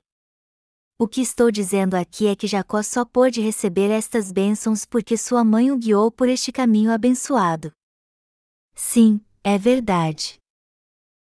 O 0.98 1.10
que 1.10 1.20
estou 1.20 1.52
dizendo 1.52 1.96
aqui 1.96 2.26
é 2.26 2.38
que 2.38 2.48
Jacó 2.48 2.82
só 2.82 3.04
pôde 3.04 3.42
receber 3.42 3.90
estas 3.92 4.32
bênçãos 4.32 4.86
porque 4.86 5.18
sua 5.18 5.44
mãe 5.44 5.70
o 5.70 5.78
guiou 5.78 6.10
por 6.10 6.30
este 6.30 6.54
caminho 6.54 6.90
abençoado. 6.90 7.70
Sim, 8.74 9.20
é 9.44 9.58
verdade. 9.58 10.40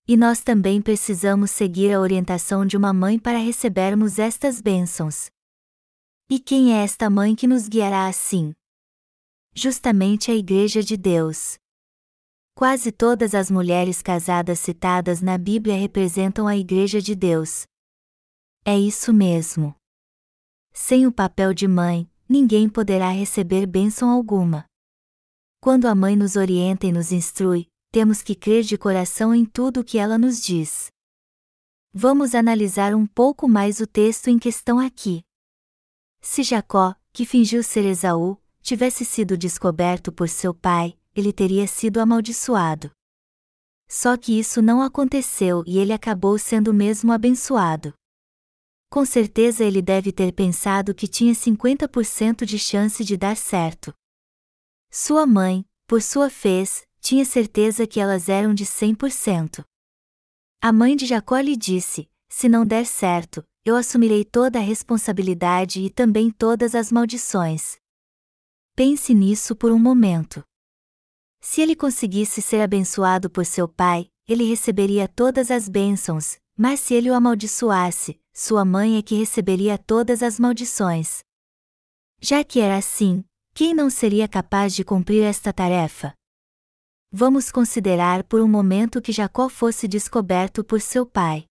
E 0.07 0.17
nós 0.17 0.41
também 0.41 0.81
precisamos 0.81 1.51
seguir 1.51 1.93
a 1.93 1.99
orientação 1.99 2.65
de 2.65 2.77
uma 2.77 2.93
mãe 2.93 3.19
para 3.19 3.39
recebermos 3.39 4.21
estas 4.21 4.61
bênçãos. 4.61 5.31
E 6.31 6.39
quem 6.39 6.73
é 6.73 6.85
esta 6.85 7.11
mãe 7.11 7.35
que 7.35 7.49
nos 7.49 7.67
guiará 7.67 8.07
assim? 8.07 8.53
Justamente 9.53 10.31
a 10.31 10.35
Igreja 10.35 10.81
de 10.81 10.97
Deus. 10.97 11.59
Quase 12.55 12.93
todas 12.93 13.35
as 13.35 13.51
mulheres 13.51 14.01
casadas 14.01 14.61
citadas 14.61 15.21
na 15.21 15.37
Bíblia 15.37 15.75
representam 15.75 16.47
a 16.47 16.57
Igreja 16.57 17.03
de 17.03 17.17
Deus, 17.17 17.67
é 18.69 18.77
isso 18.77 19.13
mesmo. 19.13 19.77
Sem 20.73 21.07
o 21.07 21.13
papel 21.13 21.55
de 21.55 21.69
mãe, 21.69 22.11
ninguém 22.29 22.69
poderá 22.69 23.11
receber 23.11 23.65
bênção 23.65 24.11
alguma. 24.11 24.67
Quando 25.61 25.87
a 25.87 25.95
mãe 25.95 26.17
nos 26.17 26.35
orienta 26.35 26.85
e 26.85 26.91
nos 26.91 27.13
instrui, 27.13 27.69
temos 27.93 28.23
que 28.23 28.35
crer 28.35 28.65
de 28.65 28.77
coração 28.77 29.33
em 29.33 29.45
tudo 29.45 29.81
o 29.81 29.85
que 29.85 29.99
ela 29.99 30.19
nos 30.19 30.43
diz. 30.43 30.89
Vamos 31.95 32.35
analisar 32.35 32.93
um 32.93 33.07
pouco 33.07 33.49
mais 33.49 33.79
o 33.79 33.87
texto 33.87 34.27
em 34.27 34.39
questão 34.39 34.81
aqui. 34.81 35.23
Se 36.21 36.43
Jacó, 36.43 36.97
que 37.13 37.25
fingiu 37.25 37.63
ser 37.63 37.85
Esaú, 37.85 38.37
tivesse 38.61 39.05
sido 39.05 39.39
descoberto 39.39 40.11
por 40.11 40.29
seu 40.29 40.53
pai, 40.53 40.99
ele 41.15 41.33
teria 41.33 41.69
sido 41.69 42.01
amaldiçoado. 42.01 42.91
Só 43.89 44.17
que 44.17 44.37
isso 44.37 44.61
não 44.61 44.83
aconteceu 44.83 45.63
e 45.65 45.79
ele 45.79 45.93
acabou 45.93 46.37
sendo 46.37 46.75
mesmo 46.75 47.13
abençoado. 47.13 47.95
Com 48.89 49.05
certeza 49.05 49.65
ele 49.65 49.83
deve 49.83 50.13
ter 50.13 50.33
pensado 50.33 50.95
que 50.95 51.09
tinha 51.09 51.33
50% 51.33 52.45
de 52.45 52.59
chance 52.59 53.05
de 53.05 53.17
dar 53.17 53.37
certo. 53.37 53.93
Sua 54.91 55.27
mãe, 55.27 55.65
por 55.87 56.01
sua 56.03 56.29
vez, 56.29 56.87
tinha 57.01 57.25
certeza 57.25 57.87
que 57.87 58.01
elas 58.01 58.29
eram 58.29 58.55
de 58.55 58.65
100%. 58.65 59.65
A 60.61 60.73
mãe 60.73 60.97
de 60.97 61.07
Jacó 61.07 61.39
lhe 61.39 61.57
disse: 61.57 62.09
Se 62.29 62.49
não 62.49 62.65
der 62.65 62.87
certo, 62.87 63.45
eu 63.65 63.77
assumirei 63.77 64.25
toda 64.25 64.59
a 64.59 64.63
responsabilidade 64.63 65.81
e 65.81 65.91
também 65.91 66.31
todas 66.31 66.75
as 66.75 66.91
maldições. 66.91 67.77
Pense 68.75 69.13
nisso 69.15 69.55
por 69.55 69.73
um 69.73 69.79
momento. 69.79 70.43
Se 71.41 71.61
ele 71.61 71.77
conseguisse 71.77 72.43
ser 72.43 72.61
abençoado 72.61 73.31
por 73.31 73.45
seu 73.47 73.69
pai, 73.69 74.09
ele 74.27 74.45
receberia 74.45 75.07
todas 75.07 75.51
as 75.51 75.69
bênçãos, 75.69 76.39
mas 76.57 76.81
se 76.81 76.95
ele 76.95 77.11
o 77.11 77.15
amaldiçoasse, 77.15 78.21
sua 78.39 78.67
mãe 78.67 78.99
é 78.99 79.03
que 79.03 79.15
receberia 79.15 79.79
todas 79.79 80.23
as 80.23 80.39
maldições. 80.39 81.21
Já 82.21 82.45
que 82.45 82.61
era 82.61 82.77
assim, 82.77 83.25
quem 83.55 83.73
não 83.73 83.89
seria 83.89 84.29
capaz 84.29 84.75
de 84.75 84.85
cumprir 84.85 85.23
esta 85.23 85.55
tarefa? 85.55 86.13
Vamos 87.11 87.51
considerar 87.51 88.25
por 88.25 88.43
um 88.43 88.47
momento 88.47 89.01
que 89.01 89.11
Jacó 89.11 89.49
fosse 89.49 89.89
descoberto 89.89 90.63
por 90.63 90.83
seu 90.83 91.07
pai. 91.07 91.47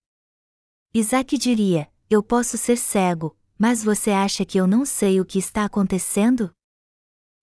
Isaac 0.94 1.40
diria: 1.40 1.92
Eu 2.08 2.22
posso 2.22 2.56
ser 2.56 2.78
cego, 2.78 3.36
mas 3.58 3.84
você 3.84 4.12
acha 4.12 4.46
que 4.46 4.60
eu 4.60 4.68
não 4.68 4.86
sei 4.86 5.20
o 5.20 5.26
que 5.26 5.40
está 5.40 5.66
acontecendo? 5.66 6.52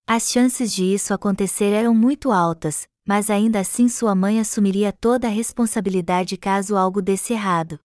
As 0.07 0.31
chances 0.31 0.71
de 0.71 0.85
isso 0.85 1.13
acontecer 1.13 1.73
eram 1.73 1.93
muito 1.93 2.31
altas, 2.31 2.87
mas 3.05 3.29
ainda 3.29 3.59
assim 3.59 3.89
sua 3.89 4.15
mãe 4.15 4.39
assumiria 4.39 4.93
toda 4.93 5.27
a 5.27 5.31
responsabilidade 5.31 6.37
caso 6.37 6.77
algo 6.77 7.01
desse 7.01 7.33
errado. 7.33 7.77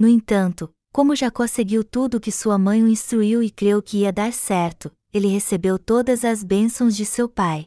No 0.00 0.08
entanto, 0.08 0.74
como 0.90 1.14
Jacó 1.14 1.46
seguiu 1.46 1.84
tudo 1.84 2.16
o 2.16 2.20
que 2.20 2.32
sua 2.32 2.56
mãe 2.56 2.82
o 2.82 2.88
instruiu 2.88 3.42
e 3.42 3.50
creu 3.50 3.82
que 3.82 3.98
ia 3.98 4.10
dar 4.10 4.32
certo, 4.32 4.90
ele 5.12 5.28
recebeu 5.28 5.78
todas 5.78 6.24
as 6.24 6.42
bênçãos 6.42 6.96
de 6.96 7.04
seu 7.04 7.28
pai. 7.28 7.66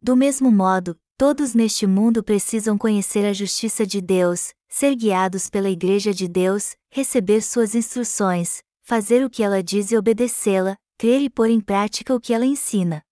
Do 0.00 0.16
mesmo 0.16 0.50
modo, 0.50 0.96
todos 1.18 1.52
neste 1.52 1.86
mundo 1.86 2.24
precisam 2.24 2.78
conhecer 2.78 3.26
a 3.26 3.34
justiça 3.34 3.86
de 3.86 4.00
Deus, 4.00 4.54
ser 4.66 4.96
guiados 4.96 5.50
pela 5.50 5.68
Igreja 5.68 6.14
de 6.14 6.26
Deus, 6.26 6.74
receber 6.90 7.42
suas 7.42 7.74
instruções, 7.74 8.62
fazer 8.80 9.22
o 9.22 9.28
que 9.28 9.42
ela 9.42 9.62
diz 9.62 9.90
e 9.90 9.96
obedecê-la, 9.98 10.74
crer 10.96 11.20
e 11.20 11.28
pôr 11.28 11.50
em 11.50 11.60
prática 11.60 12.14
o 12.14 12.20
que 12.20 12.32
ela 12.32 12.46
ensina. 12.46 13.02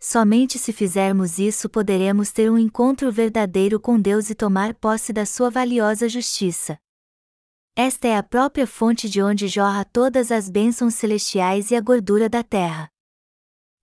Somente 0.00 0.58
se 0.58 0.72
fizermos 0.72 1.38
isso 1.38 1.68
poderemos 1.68 2.32
ter 2.32 2.50
um 2.50 2.56
encontro 2.56 3.12
verdadeiro 3.12 3.78
com 3.78 4.00
Deus 4.00 4.30
e 4.30 4.34
tomar 4.34 4.72
posse 4.72 5.12
da 5.12 5.26
sua 5.26 5.50
valiosa 5.50 6.08
justiça. 6.08 6.78
Esta 7.78 8.08
é 8.08 8.16
a 8.16 8.22
própria 8.22 8.66
fonte 8.66 9.06
de 9.06 9.22
onde 9.22 9.46
jorra 9.48 9.84
todas 9.84 10.32
as 10.32 10.48
bênçãos 10.48 10.94
celestiais 10.94 11.70
e 11.70 11.76
a 11.76 11.80
gordura 11.82 12.26
da 12.26 12.42
terra. 12.42 12.88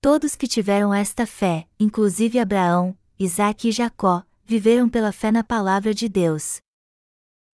Todos 0.01 0.35
que 0.35 0.47
tiveram 0.47 0.91
esta 0.91 1.27
fé, 1.27 1.67
inclusive 1.79 2.39
Abraão, 2.39 2.97
Isaque 3.19 3.69
e 3.69 3.71
Jacó, 3.71 4.23
viveram 4.43 4.89
pela 4.89 5.11
fé 5.11 5.31
na 5.31 5.43
palavra 5.43 5.93
de 5.93 6.09
Deus. 6.09 6.59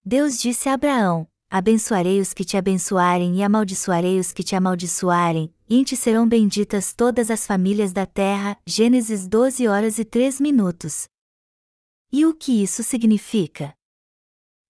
Deus 0.05 0.39
disse 0.39 0.69
a 0.69 0.75
Abraão: 0.75 1.27
Abençoarei 1.51 2.21
os 2.21 2.33
que 2.33 2.45
te 2.45 2.55
abençoarem 2.55 3.35
e 3.35 3.43
amaldiçoarei 3.43 4.17
os 4.17 4.31
que 4.31 4.41
te 4.41 4.55
amaldiçoarem, 4.55 5.53
e 5.69 5.75
em 5.75 5.83
ti 5.83 5.97
serão 5.97 6.25
benditas 6.25 6.93
todas 6.93 7.29
as 7.29 7.45
famílias 7.45 7.91
da 7.91 8.05
terra. 8.05 8.57
Gênesis 8.65 9.27
12 9.27 9.67
horas 9.67 9.99
e 9.99 10.05
3 10.05 10.39
minutos. 10.39 11.09
E 12.09 12.25
o 12.25 12.33
que 12.33 12.63
isso 12.63 12.81
significa? 12.81 13.77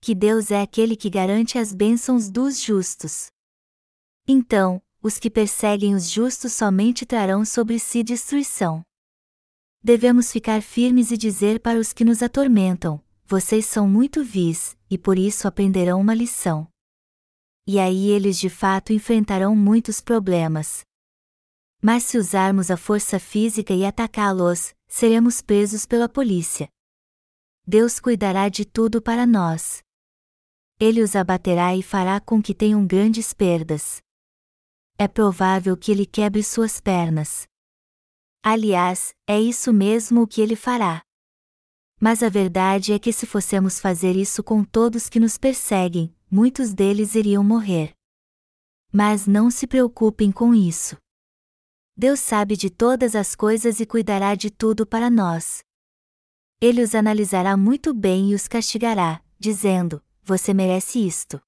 Que 0.02 0.16
Deus 0.16 0.50
é 0.50 0.62
aquele 0.62 0.96
que 0.96 1.10
garante 1.10 1.58
as 1.58 1.74
bênçãos 1.74 2.30
dos 2.30 2.62
justos. 2.62 3.28
Então, 4.28 4.82
os 5.02 5.18
que 5.18 5.30
perseguem 5.30 5.94
os 5.96 6.10
justos 6.10 6.54
somente 6.54 7.06
trarão 7.06 7.44
sobre 7.44 7.80
si 7.80 8.04
destruição. 8.04 8.82
Devemos 9.82 10.32
ficar 10.32 10.62
firmes 10.62 11.12
e 11.12 11.18
dizer 11.18 11.60
para 11.60 11.80
os 11.80 11.94
que 11.94 12.06
nos 12.06 12.22
atormentam: 12.22 13.02
vocês 13.26 13.66
são 13.66 13.88
muito 13.88 14.24
vis, 14.24 14.78
e 14.90 14.98
por 14.98 15.18
isso 15.18 15.48
aprenderão 15.48 16.00
uma 16.00 16.14
lição. 16.14 16.68
E 17.68 17.80
aí 17.80 18.10
eles 18.10 18.38
de 18.38 18.50
fato 18.50 18.92
enfrentarão 18.92 19.56
muitos 19.56 20.02
problemas. 20.02 20.82
Mas 21.82 22.04
se 22.04 22.18
usarmos 22.18 22.70
a 22.72 22.76
força 22.76 23.20
física 23.20 23.74
e 23.74 23.86
atacá-los, 23.86 24.74
seremos 24.88 25.42
presos 25.42 25.86
pela 25.86 26.10
polícia. 26.10 26.68
Deus 27.66 28.00
cuidará 28.00 28.50
de 28.50 28.66
tudo 28.66 29.02
para 29.02 29.26
nós 29.26 29.82
ele 30.80 31.04
os 31.04 31.13
abaterá 31.13 31.76
e 31.76 31.84
fará 31.84 32.22
com 32.22 32.42
que 32.42 32.56
tenham 32.56 32.88
grandes 32.88 33.34
perdas. 33.34 34.02
É 34.98 35.10
provável 35.10 35.76
que 35.76 35.92
ele 35.92 36.06
quebre 36.06 36.42
suas 36.42 36.80
pernas. 36.80 37.46
Aliás, 38.42 39.13
é 39.28 39.39
isso 39.39 39.74
mesmo 39.74 40.22
o 40.22 40.28
que 40.28 40.39
ele 40.39 40.56
fará. 40.56 41.02
Mas 42.00 42.24
a 42.24 42.30
verdade 42.30 42.94
é 42.94 43.00
que 43.00 43.12
se 43.12 43.26
fossemos 43.26 43.78
fazer 43.78 44.15
isso 44.15 44.42
com 44.42 44.63
todos 44.63 45.10
que 45.10 45.20
nos 45.20 45.38
perseguem, 45.38 46.15
muitos 46.32 46.74
deles 46.74 47.13
iriam 47.13 47.44
morrer. 47.44 47.94
Mas 48.89 49.28
não 49.28 49.52
se 49.52 49.68
preocupem 49.68 50.32
com 50.32 50.56
isso. 50.56 50.96
Deus 51.96 52.22
sabe 52.22 52.56
de 52.56 52.70
todas 52.70 53.15
as 53.15 53.36
coisas 53.36 53.82
e 53.82 53.86
cuidará 53.86 54.34
de 54.34 54.50
tudo 54.50 54.86
para 54.86 55.10
nós. 55.10 55.62
Ele 56.62 56.82
os 56.82 56.96
analisará 56.96 57.58
muito 57.58 57.94
bem 57.94 58.32
e 58.32 58.36
os 58.36 58.48
castigará, 58.48 59.22
dizendo: 59.38 60.02
você 60.30 60.54
merece 60.54 61.00
isto. 61.00 61.42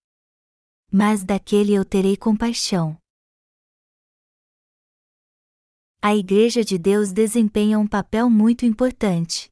Mas 0.92 1.24
daquele 1.24 1.72
eu 1.72 1.86
terei 1.86 2.18
compaixão. 2.18 2.98
A 6.02 6.16
Igreja 6.16 6.66
de 6.66 6.80
Deus 6.80 7.12
desempenha 7.12 7.78
um 7.78 7.88
papel 7.88 8.28
muito 8.28 8.66
importante. 8.66 9.52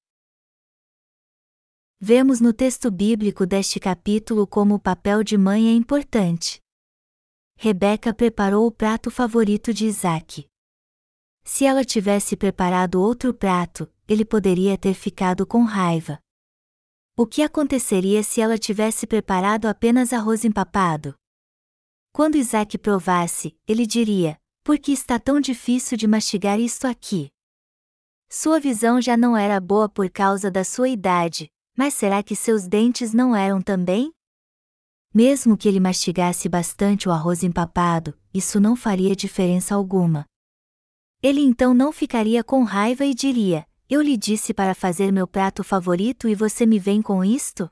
Vemos 2.00 2.42
no 2.42 2.52
texto 2.52 2.90
bíblico 2.90 3.46
deste 3.46 3.80
capítulo 3.80 4.48
como 4.48 4.76
o 4.76 4.80
papel 4.80 5.24
de 5.24 5.38
mãe 5.38 5.68
é 5.68 5.74
importante. 5.74 6.60
Rebeca 7.56 8.12
preparou 8.12 8.66
o 8.66 8.72
prato 8.72 9.12
favorito 9.12 9.72
de 9.72 9.86
Isaac. 9.86 10.48
Se 11.44 11.66
ela 11.66 11.86
tivesse 11.86 12.36
preparado 12.36 13.00
outro 13.00 13.32
prato, 13.32 13.88
ele 14.08 14.26
poderia 14.26 14.76
ter 14.76 14.96
ficado 14.96 15.46
com 15.46 15.64
raiva. 15.64 16.20
O 17.22 17.28
que 17.28 17.42
aconteceria 17.42 18.24
se 18.24 18.40
ela 18.40 18.58
tivesse 18.58 19.06
preparado 19.06 19.66
apenas 19.66 20.14
arroz 20.14 20.46
empapado? 20.46 21.14
Quando 22.14 22.38
Isaac 22.38 22.78
provasse, 22.78 23.60
ele 23.68 23.86
diria: 23.86 24.40
Por 24.64 24.80
que 24.80 24.94
está 24.94 25.20
tão 25.20 25.42
difícil 25.42 25.98
de 25.98 26.08
mastigar 26.08 26.62
isto 26.62 26.88
aqui? 26.88 27.30
Sua 28.30 28.58
visão 28.58 29.02
já 29.02 29.18
não 29.18 29.36
era 29.36 29.60
boa 29.60 29.90
por 29.90 30.10
causa 30.10 30.50
da 30.50 30.64
sua 30.64 30.88
idade, 30.88 31.52
mas 31.78 31.94
será 31.94 32.24
que 32.24 32.38
seus 32.38 32.70
dentes 32.70 33.14
não 33.14 33.36
eram 33.36 33.62
também? 33.62 34.14
Mesmo 35.14 35.58
que 35.58 35.68
ele 35.68 35.82
mastigasse 35.82 36.48
bastante 36.48 37.10
o 37.10 37.12
arroz 37.12 37.44
empapado, 37.44 38.18
isso 38.34 38.62
não 38.62 38.78
faria 38.78 39.14
diferença 39.14 39.76
alguma. 39.76 40.24
Ele 41.22 41.42
então 41.42 41.74
não 41.74 41.92
ficaria 41.92 42.46
com 42.46 42.64
raiva 42.64 43.04
e 43.04 43.14
diria: 43.14 43.68
eu 43.90 44.02
lhe 44.02 44.16
disse 44.16 44.54
para 44.54 44.76
fazer 44.76 45.12
meu 45.12 45.28
prato 45.28 45.64
favorito 45.64 46.30
e 46.30 46.36
você 46.36 46.64
me 46.64 46.78
vem 46.78 47.02
com 47.02 47.26
isto? 47.26 47.68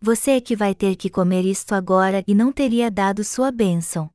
Você 0.00 0.32
é 0.32 0.40
que 0.40 0.56
vai 0.56 0.74
ter 0.74 0.96
que 0.96 1.08
comer 1.08 1.44
isto 1.44 1.76
agora 1.76 2.24
e 2.26 2.34
não 2.34 2.52
teria 2.52 2.90
dado 2.90 3.22
sua 3.22 3.52
bênção. 3.52 4.10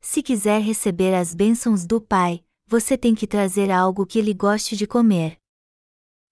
Se 0.00 0.20
quiser 0.20 0.60
receber 0.60 1.14
as 1.14 1.32
bênçãos 1.32 1.86
do 1.86 2.00
Pai, 2.00 2.44
você 2.66 2.98
tem 2.98 3.14
que 3.14 3.26
trazer 3.26 3.70
algo 3.70 4.04
que 4.04 4.18
ele 4.18 4.34
goste 4.34 4.76
de 4.76 4.84
comer. 4.84 5.38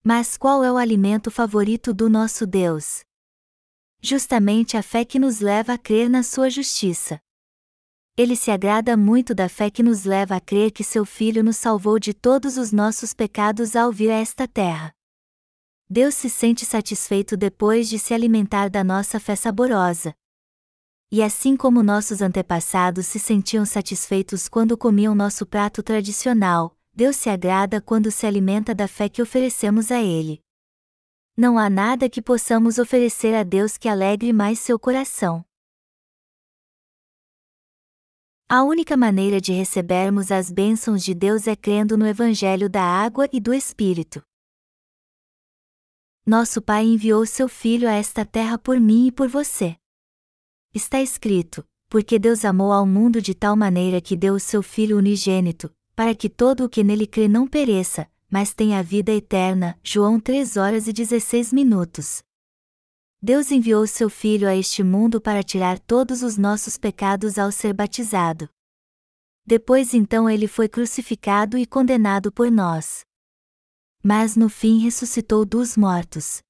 Mas 0.03 0.37
qual 0.37 0.65
é 0.65 0.73
o 0.73 0.77
alimento 0.77 1.31
favorito 1.31 1.95
do 1.95 2.11
nosso 2.11 2.49
Deus? 2.49 3.03
Justamente 4.01 4.77
a 4.77 4.83
fé 4.83 5.05
que 5.05 5.21
nos 5.21 5.39
leva 5.39 5.75
a 5.75 5.79
crer 5.79 6.11
na 6.11 6.25
sua 6.25 6.51
justiça. 6.51 7.21
Ele 8.19 8.35
se 8.35 8.51
agrada 8.51 8.97
muito 8.97 9.33
da 9.33 9.49
fé 9.49 9.71
que 9.71 9.81
nos 9.81 10.03
leva 10.03 10.35
a 10.35 10.41
crer 10.41 10.73
que 10.73 10.83
seu 10.83 11.05
Filho 11.05 11.45
nos 11.45 11.57
salvou 11.57 12.01
de 12.01 12.13
todos 12.13 12.57
os 12.57 12.73
nossos 12.73 13.15
pecados 13.15 13.77
ao 13.77 13.93
vir 13.93 14.11
a 14.11 14.15
esta 14.15 14.49
terra. 14.49 14.93
Deus 15.89 16.17
se 16.17 16.29
sente 16.29 16.67
satisfeito 16.67 17.37
depois 17.37 17.89
de 17.89 17.97
se 17.97 18.13
alimentar 18.13 18.69
da 18.69 18.83
nossa 18.83 19.21
fé 19.21 19.37
saborosa. 19.37 20.13
E 21.13 21.23
assim 21.23 21.57
como 21.57 21.81
nossos 21.81 22.21
antepassados 22.21 23.07
se 23.07 23.21
sentiam 23.21 23.65
satisfeitos 23.65 24.49
quando 24.49 24.77
comiam 24.77 25.15
nosso 25.15 25.47
prato 25.47 25.81
tradicional, 25.81 26.77
Deus 26.93 27.15
se 27.15 27.31
agrada 27.31 27.81
quando 27.81 28.11
se 28.11 28.27
alimenta 28.27 28.75
da 28.75 28.89
fé 28.89 29.09
que 29.09 29.23
oferecemos 29.23 29.93
a 29.93 30.03
Ele. 30.03 30.43
Não 31.37 31.57
há 31.57 31.71
nada 31.71 32.11
que 32.11 32.21
possamos 32.21 32.79
oferecer 32.79 33.33
a 33.33 33.45
Deus 33.45 33.79
que 33.79 33.89
alegre 33.89 34.33
mais 34.33 34.59
seu 34.59 34.77
coração. 34.77 35.48
A 38.51 38.63
única 38.63 38.97
maneira 38.97 39.43
de 39.43 39.53
recebermos 39.53 40.33
as 40.33 40.51
bênçãos 40.51 41.05
de 41.05 41.13
Deus 41.13 41.47
é 41.47 41.55
crendo 41.55 41.99
no 41.99 42.07
Evangelho 42.07 42.67
da 42.67 42.83
Água 42.83 43.29
e 43.31 43.39
do 43.39 43.53
Espírito. 43.53 44.23
Nosso 46.25 46.63
Pai 46.63 46.87
enviou 46.87 47.27
seu 47.27 47.47
Filho 47.47 47.87
a 47.87 47.93
esta 47.93 48.25
terra 48.25 48.57
por 48.57 48.81
mim 48.81 49.09
e 49.09 49.13
por 49.13 49.29
você. 49.29 49.77
Está 50.73 51.03
escrito: 51.03 51.63
Porque 51.91 52.19
Deus 52.19 52.43
amou 52.43 52.73
ao 52.73 52.87
mundo 52.87 53.21
de 53.21 53.35
tal 53.35 53.55
maneira 53.55 54.01
que 54.01 54.17
deu 54.17 54.33
o 54.33 54.41
seu 54.41 54.63
Filho 54.63 54.97
unigênito, 54.97 55.71
para 55.95 56.15
que 56.15 56.31
todo 56.31 56.65
o 56.65 56.71
que 56.71 56.83
nele 56.83 57.07
crê 57.07 57.29
não 57.29 57.47
pereça, 57.47 58.11
mas 58.31 58.55
tenha 58.55 58.79
a 58.79 58.83
vida 58.83 59.13
eterna. 59.13 59.79
João 59.85 60.19
3 60.19 60.57
horas 60.57 60.89
e 60.89 60.93
16 60.95 61.53
minutos. 61.53 62.23
Deus 63.21 63.51
enviou 63.51 63.85
seu 63.85 64.09
Filho 64.09 64.49
a 64.49 64.55
este 64.55 64.85
mundo 64.85 65.21
para 65.21 65.43
tirar 65.43 65.81
todos 65.81 66.23
os 66.23 66.39
nossos 66.39 66.79
pecados 66.79 67.37
ao 67.37 67.51
ser 67.51 67.75
batizado. 67.75 68.49
Depois 69.45 69.93
então 69.93 70.31
ele 70.31 70.47
foi 70.47 70.69
crucificado 70.69 71.59
e 71.59 71.67
condenado 71.67 72.31
por 72.31 72.49
nós. 72.49 73.01
Mas 74.01 74.37
no 74.37 74.49
fim 74.49 74.79
ressuscitou 74.79 75.45
dos 75.45 75.77
mortos. 75.77 76.41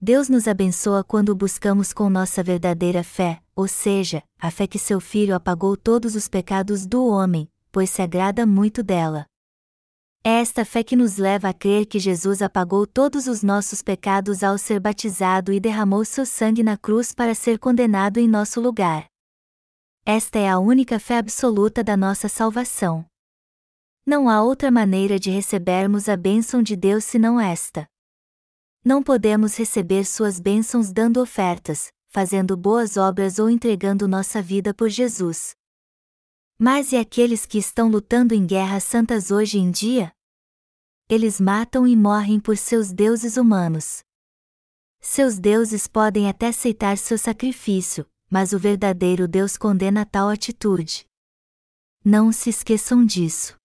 Deus 0.00 0.28
nos 0.28 0.48
abençoa 0.48 1.04
quando 1.04 1.32
buscamos 1.32 1.92
com 1.92 2.10
nossa 2.10 2.42
verdadeira 2.42 3.04
fé, 3.04 3.40
ou 3.54 3.68
seja, 3.68 4.24
a 4.36 4.50
fé 4.50 4.66
que 4.66 4.80
seu 4.80 4.98
Filho 4.98 5.34
apagou 5.34 5.76
todos 5.76 6.16
os 6.16 6.26
pecados 6.26 6.86
do 6.86 7.06
homem, 7.06 7.48
pois 7.70 7.88
se 7.90 8.02
agrada 8.02 8.44
muito 8.44 8.82
dela. 8.82 9.26
É 10.24 10.40
esta 10.40 10.64
fé 10.64 10.82
que 10.82 10.96
nos 10.96 11.16
leva 11.16 11.48
a 11.48 11.54
crer 11.54 11.86
que 11.86 11.98
Jesus 11.98 12.42
apagou 12.42 12.86
todos 12.86 13.26
os 13.26 13.42
nossos 13.42 13.82
pecados 13.82 14.42
ao 14.42 14.58
ser 14.58 14.80
batizado 14.80 15.52
e 15.52 15.60
derramou 15.60 16.04
seu 16.04 16.26
sangue 16.26 16.62
na 16.62 16.76
cruz 16.76 17.12
para 17.12 17.34
ser 17.34 17.58
condenado 17.58 18.18
em 18.18 18.28
nosso 18.28 18.60
lugar. 18.60 19.06
Esta 20.04 20.38
é 20.38 20.48
a 20.48 20.58
única 20.58 20.98
fé 20.98 21.18
absoluta 21.18 21.84
da 21.84 21.96
nossa 21.96 22.28
salvação. 22.28 23.04
Não 24.06 24.28
há 24.28 24.42
outra 24.42 24.70
maneira 24.70 25.18
de 25.18 25.30
recebermos 25.30 26.08
a 26.08 26.16
bênção 26.16 26.62
de 26.62 26.74
Deus 26.74 27.04
senão 27.04 27.38
esta. 27.38 27.86
Não 28.84 29.02
podemos 29.02 29.56
receber 29.56 30.04
suas 30.04 30.40
bênçãos 30.40 30.90
dando 30.90 31.20
ofertas, 31.20 31.92
fazendo 32.08 32.56
boas 32.56 32.96
obras 32.96 33.38
ou 33.38 33.50
entregando 33.50 34.08
nossa 34.08 34.40
vida 34.40 34.72
por 34.72 34.88
Jesus. 34.88 35.57
Mas 36.60 36.90
e 36.90 36.96
aqueles 36.96 37.46
que 37.46 37.56
estão 37.56 37.88
lutando 37.88 38.34
em 38.34 38.44
guerras 38.44 38.82
santas 38.82 39.30
hoje 39.30 39.58
em 39.58 39.70
dia? 39.70 40.10
Eles 41.08 41.40
matam 41.40 41.86
e 41.86 41.94
morrem 41.94 42.40
por 42.40 42.56
seus 42.56 42.92
deuses 42.92 43.36
humanos. 43.36 44.00
Seus 45.00 45.38
deuses 45.38 45.86
podem 45.86 46.28
até 46.28 46.48
aceitar 46.48 46.98
seu 46.98 47.16
sacrifício, 47.16 48.04
mas 48.28 48.52
o 48.52 48.58
verdadeiro 48.58 49.28
Deus 49.28 49.56
condena 49.56 50.04
tal 50.04 50.28
atitude. 50.28 51.06
Não 52.04 52.32
se 52.32 52.50
esqueçam 52.50 53.06
disso. 53.06 53.56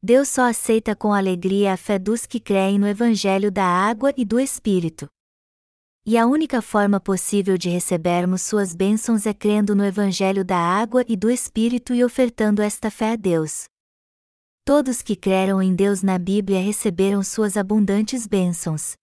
Deus 0.00 0.28
só 0.28 0.48
aceita 0.48 0.94
com 0.94 1.12
alegria 1.12 1.72
a 1.72 1.76
fé 1.76 1.98
dos 1.98 2.24
que 2.24 2.38
creem 2.38 2.78
no 2.78 2.86
Evangelho 2.86 3.50
da 3.50 3.64
água 3.64 4.14
e 4.16 4.24
do 4.24 4.38
Espírito. 4.38 5.08
E 6.08 6.16
a 6.16 6.24
única 6.24 6.62
forma 6.62 7.00
possível 7.00 7.58
de 7.58 7.68
recebermos 7.68 8.42
suas 8.42 8.72
bênçãos 8.72 9.26
é 9.26 9.34
crendo 9.34 9.74
no 9.74 9.84
Evangelho 9.84 10.44
da 10.44 10.56
água 10.56 11.04
e 11.08 11.16
do 11.16 11.28
Espírito 11.28 11.92
e 11.92 12.04
ofertando 12.04 12.62
esta 12.62 12.92
fé 12.92 13.14
a 13.14 13.16
Deus. 13.16 13.64
Todos 14.64 15.02
que 15.02 15.16
creram 15.16 15.60
em 15.60 15.74
Deus 15.74 16.04
na 16.04 16.16
Bíblia 16.16 16.60
receberam 16.60 17.24
suas 17.24 17.56
abundantes 17.56 18.24
bênçãos. 18.24 18.94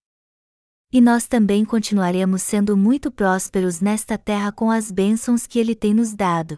E 0.93 1.01
nós 1.01 1.27
também 1.27 1.65
continuaremos 1.65 2.41
sendo 2.41 2.77
muito 2.77 3.11
prósperos 3.11 3.81
nesta 3.81 4.17
terra 4.17 4.53
com 4.53 4.71
as 4.71 4.89
bênçãos 4.89 5.45
que 5.45 5.59
Ele 5.59 5.75
tem 5.75 5.93
nos 5.93 6.13
dado. 6.13 6.57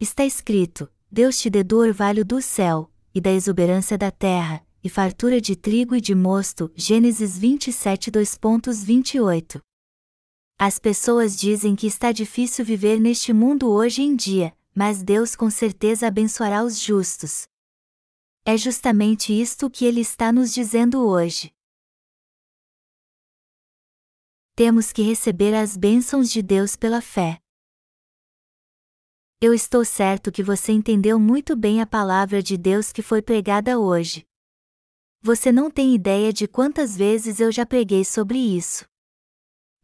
Está 0.00 0.24
escrito: 0.24 0.90
Deus 1.08 1.38
te 1.38 1.48
dê 1.48 1.62
do 1.62 1.78
orvalho 1.78 2.24
do 2.24 2.42
céu, 2.42 2.90
e 3.14 3.20
da 3.20 3.30
exuberância 3.30 3.96
da 3.96 4.10
terra, 4.10 4.65
e 4.86 4.88
fartura 4.88 5.40
de 5.40 5.56
trigo 5.56 5.96
e 5.96 6.00
de 6.00 6.14
mosto. 6.14 6.70
Gênesis 6.76 7.36
27 7.36 8.08
2.28. 8.08 9.60
As 10.56 10.78
pessoas 10.78 11.36
dizem 11.36 11.74
que 11.74 11.88
está 11.88 12.12
difícil 12.12 12.64
viver 12.64 13.00
neste 13.00 13.32
mundo 13.32 13.68
hoje 13.68 14.02
em 14.02 14.14
dia, 14.14 14.56
mas 14.72 15.02
Deus 15.02 15.34
com 15.34 15.50
certeza 15.50 16.06
abençoará 16.06 16.62
os 16.62 16.78
justos. 16.78 17.48
É 18.44 18.56
justamente 18.56 19.32
isto 19.32 19.68
que 19.68 19.84
Ele 19.84 20.02
está 20.02 20.30
nos 20.30 20.54
dizendo 20.54 21.04
hoje. 21.04 21.52
Temos 24.54 24.92
que 24.92 25.02
receber 25.02 25.52
as 25.52 25.76
bênçãos 25.76 26.30
de 26.30 26.42
Deus 26.42 26.76
pela 26.76 27.02
fé. 27.02 27.40
Eu 29.40 29.52
estou 29.52 29.84
certo 29.84 30.30
que 30.30 30.44
você 30.44 30.70
entendeu 30.70 31.18
muito 31.18 31.56
bem 31.56 31.80
a 31.82 31.86
palavra 31.86 32.40
de 32.40 32.56
Deus 32.56 32.92
que 32.92 33.02
foi 33.02 33.20
pregada 33.20 33.80
hoje. 33.80 34.25
Você 35.22 35.50
não 35.50 35.70
tem 35.70 35.94
ideia 35.94 36.32
de 36.32 36.46
quantas 36.46 36.96
vezes 36.96 37.40
eu 37.40 37.50
já 37.50 37.66
preguei 37.66 38.04
sobre 38.04 38.38
isso. 38.38 38.84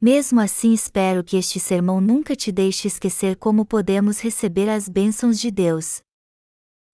Mesmo 0.01 0.41
assim, 0.41 0.73
espero 0.73 1.23
que 1.23 1.37
este 1.37 1.61
sermão 1.61 2.01
nunca 2.01 2.35
te 2.35 2.51
deixe 2.51 2.89
esquecer 2.89 3.37
como 3.37 3.65
podemos 3.65 4.21
receber 4.21 4.69
as 4.69 4.89
bênçãos 4.89 5.39
de 5.39 5.51
Deus. 5.51 6.03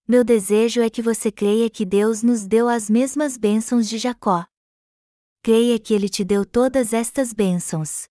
Meu 0.07 0.23
desejo 0.23 0.81
é 0.81 0.89
que 0.89 1.01
você 1.01 1.31
creia 1.31 1.69
que 1.69 1.85
Deus 1.85 2.21
nos 2.21 2.45
deu 2.45 2.67
as 2.67 2.89
mesmas 2.89 3.37
bênçãos 3.37 3.89
de 3.89 3.97
Jacó. 3.97 4.45
Creia 5.41 5.79
que 5.79 5.93
Ele 5.93 6.07
te 6.07 6.23
deu 6.23 6.45
todas 6.45 6.93
estas 6.93 7.33
bênçãos. 7.33 8.07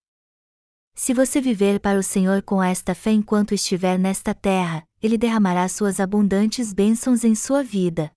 Se 0.95 1.14
você 1.14 1.41
viver 1.41 1.79
para 1.79 1.97
o 1.97 2.03
Senhor 2.03 2.43
com 2.43 2.61
esta 2.61 2.93
fé 2.93 3.12
enquanto 3.12 3.55
estiver 3.55 3.99
nesta 3.99 4.35
terra, 4.35 4.83
Ele 5.01 5.16
derramará 5.16 5.68
suas 5.68 6.01
abundantes 6.01 6.72
bênçãos 6.72 7.22
em 7.22 7.37
sua 7.37 7.62
vida. 7.62 8.11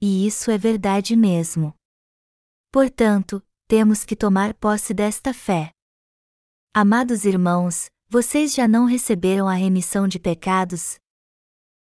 E 0.00 0.26
isso 0.26 0.50
é 0.50 0.56
verdade 0.56 1.14
mesmo. 1.14 1.74
Portanto, 2.72 3.42
temos 3.68 4.02
que 4.02 4.16
tomar 4.16 4.54
posse 4.54 4.94
desta 4.94 5.34
fé. 5.34 5.72
Amados 6.72 7.26
irmãos, 7.26 7.90
vocês 8.08 8.54
já 8.54 8.66
não 8.66 8.86
receberam 8.86 9.46
a 9.46 9.52
remissão 9.52 10.08
de 10.08 10.18
pecados? 10.18 10.98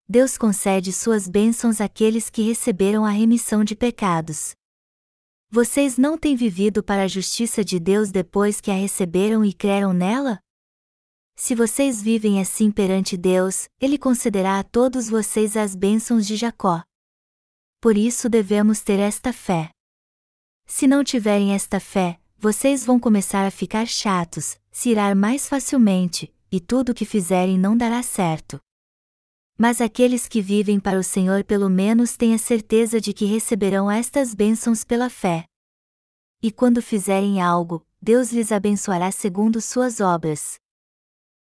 Deus 0.06 0.36
concede 0.36 0.92
suas 0.92 1.26
bênçãos 1.26 1.80
àqueles 1.80 2.28
que 2.28 2.42
receberam 2.42 3.06
a 3.06 3.10
remissão 3.10 3.64
de 3.64 3.74
pecados. 3.74 4.54
Vocês 5.50 5.96
não 5.96 6.18
têm 6.18 6.36
vivido 6.36 6.82
para 6.82 7.04
a 7.04 7.08
justiça 7.08 7.64
de 7.64 7.80
Deus 7.80 8.10
depois 8.10 8.60
que 8.60 8.70
a 8.70 8.74
receberam 8.74 9.44
e 9.44 9.54
creram 9.54 9.92
nela? 9.94 10.38
Se 11.34 11.54
vocês 11.54 12.02
vivem 12.02 12.40
assim 12.40 12.70
perante 12.70 13.16
Deus, 13.16 13.68
Ele 13.80 13.96
concederá 13.96 14.58
a 14.58 14.64
todos 14.64 15.08
vocês 15.08 15.56
as 15.56 15.74
bênçãos 15.74 16.26
de 16.26 16.36
Jacó. 16.36 16.82
Por 17.82 17.98
isso 17.98 18.28
devemos 18.28 18.80
ter 18.80 19.00
esta 19.00 19.32
fé. 19.32 19.68
Se 20.68 20.86
não 20.86 21.02
tiverem 21.02 21.52
esta 21.52 21.80
fé, 21.80 22.20
vocês 22.38 22.86
vão 22.86 22.96
começar 22.96 23.44
a 23.44 23.50
ficar 23.50 23.88
chatos, 23.88 24.56
se 24.70 24.90
irar 24.90 25.16
mais 25.16 25.48
facilmente, 25.48 26.32
e 26.48 26.60
tudo 26.60 26.92
o 26.92 26.94
que 26.94 27.04
fizerem 27.04 27.58
não 27.58 27.76
dará 27.76 28.00
certo. 28.00 28.60
Mas 29.58 29.80
aqueles 29.80 30.28
que 30.28 30.40
vivem 30.40 30.78
para 30.78 30.96
o 30.96 31.02
Senhor 31.02 31.42
pelo 31.42 31.68
menos 31.68 32.16
têm 32.16 32.34
a 32.34 32.38
certeza 32.38 33.00
de 33.00 33.12
que 33.12 33.24
receberão 33.24 33.90
estas 33.90 34.32
bênçãos 34.32 34.84
pela 34.84 35.10
fé. 35.10 35.44
E 36.40 36.52
quando 36.52 36.80
fizerem 36.80 37.42
algo, 37.42 37.84
Deus 38.00 38.30
lhes 38.30 38.52
abençoará 38.52 39.10
segundo 39.10 39.60
suas 39.60 39.98
obras. 39.98 40.54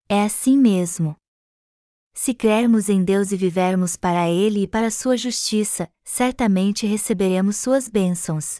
É 0.09 0.23
assim 0.23 0.57
mesmo. 0.57 1.15
Se 2.15 2.33
crermos 2.33 2.89
em 2.89 3.03
Deus 3.03 3.31
e 3.31 3.37
vivermos 3.37 3.97
para 3.97 4.29
Ele 4.29 4.63
e 4.63 4.67
para 4.67 4.91
Sua 4.91 5.17
justiça, 5.17 5.89
certamente 6.03 6.85
receberemos 6.85 7.57
Suas 7.57 7.89
bênçãos. 7.89 8.57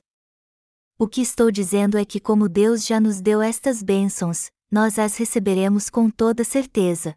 O 0.97 1.07
que 1.07 1.21
estou 1.21 1.51
dizendo 1.51 1.97
é 1.97 2.03
que, 2.03 2.19
como 2.19 2.49
Deus 2.49 2.85
já 2.85 2.99
nos 2.99 3.21
deu 3.21 3.41
estas 3.41 3.83
bênçãos, 3.83 4.49
nós 4.71 4.97
as 4.97 5.17
receberemos 5.17 5.89
com 5.89 6.09
toda 6.09 6.43
certeza. 6.43 7.15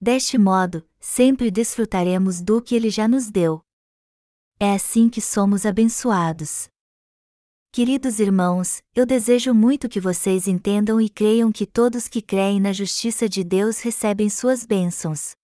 Deste 0.00 0.36
modo, 0.38 0.86
sempre 0.98 1.50
desfrutaremos 1.50 2.40
do 2.40 2.60
que 2.60 2.74
Ele 2.74 2.90
já 2.90 3.08
nos 3.08 3.30
deu. 3.30 3.62
É 4.58 4.74
assim 4.74 5.08
que 5.08 5.20
somos 5.20 5.64
abençoados. 5.64 6.69
Queridos 7.72 8.18
irmãos, 8.18 8.82
eu 8.96 9.06
desejo 9.06 9.54
muito 9.54 9.88
que 9.88 10.00
vocês 10.00 10.48
entendam 10.48 11.00
e 11.00 11.08
creiam 11.08 11.52
que 11.52 11.64
todos 11.64 12.08
que 12.08 12.20
creem 12.20 12.60
na 12.60 12.72
justiça 12.72 13.28
de 13.28 13.44
Deus 13.44 13.78
recebem 13.78 14.28
suas 14.28 14.66
bênçãos. 14.66 15.36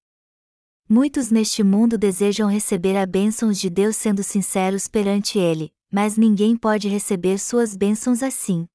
Muitos 0.88 1.30
neste 1.30 1.62
mundo 1.62 1.96
desejam 1.96 2.48
receber 2.48 2.96
a 2.96 3.06
bênçãos 3.06 3.60
de 3.60 3.70
Deus 3.70 3.94
sendo 3.94 4.24
sinceros 4.24 4.88
perante 4.88 5.38
Ele, 5.38 5.72
mas 5.88 6.16
ninguém 6.16 6.56
pode 6.56 6.88
receber 6.88 7.38
suas 7.38 7.76
bênçãos 7.76 8.24
assim. 8.24 8.66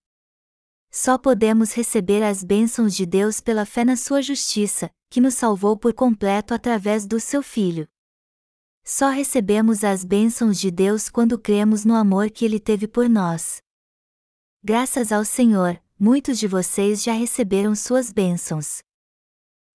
Só 0.89 1.17
podemos 1.17 1.73
receber 1.73 2.23
as 2.23 2.45
bênçãos 2.45 2.95
de 2.95 3.05
Deus 3.05 3.41
pela 3.41 3.65
fé 3.65 3.83
na 3.83 3.97
Sua 3.97 4.21
justiça, 4.21 4.89
que 5.09 5.19
nos 5.19 5.33
salvou 5.33 5.75
por 5.75 5.93
completo 5.93 6.53
através 6.53 7.05
do 7.05 7.19
Seu 7.19 7.43
Filho. 7.43 7.85
Só 8.83 9.09
recebemos 9.09 9.83
as 9.83 10.03
bênçãos 10.03 10.59
de 10.59 10.71
Deus 10.71 11.07
quando 11.07 11.37
cremos 11.37 11.85
no 11.85 11.95
amor 11.95 12.29
que 12.31 12.43
Ele 12.43 12.59
teve 12.59 12.87
por 12.87 13.07
nós. 13.07 13.61
Graças 14.63 15.11
ao 15.11 15.23
Senhor, 15.23 15.81
muitos 15.99 16.39
de 16.39 16.47
vocês 16.47 17.03
já 17.03 17.13
receberam 17.13 17.75
suas 17.75 18.11
bênçãos. 18.11 18.79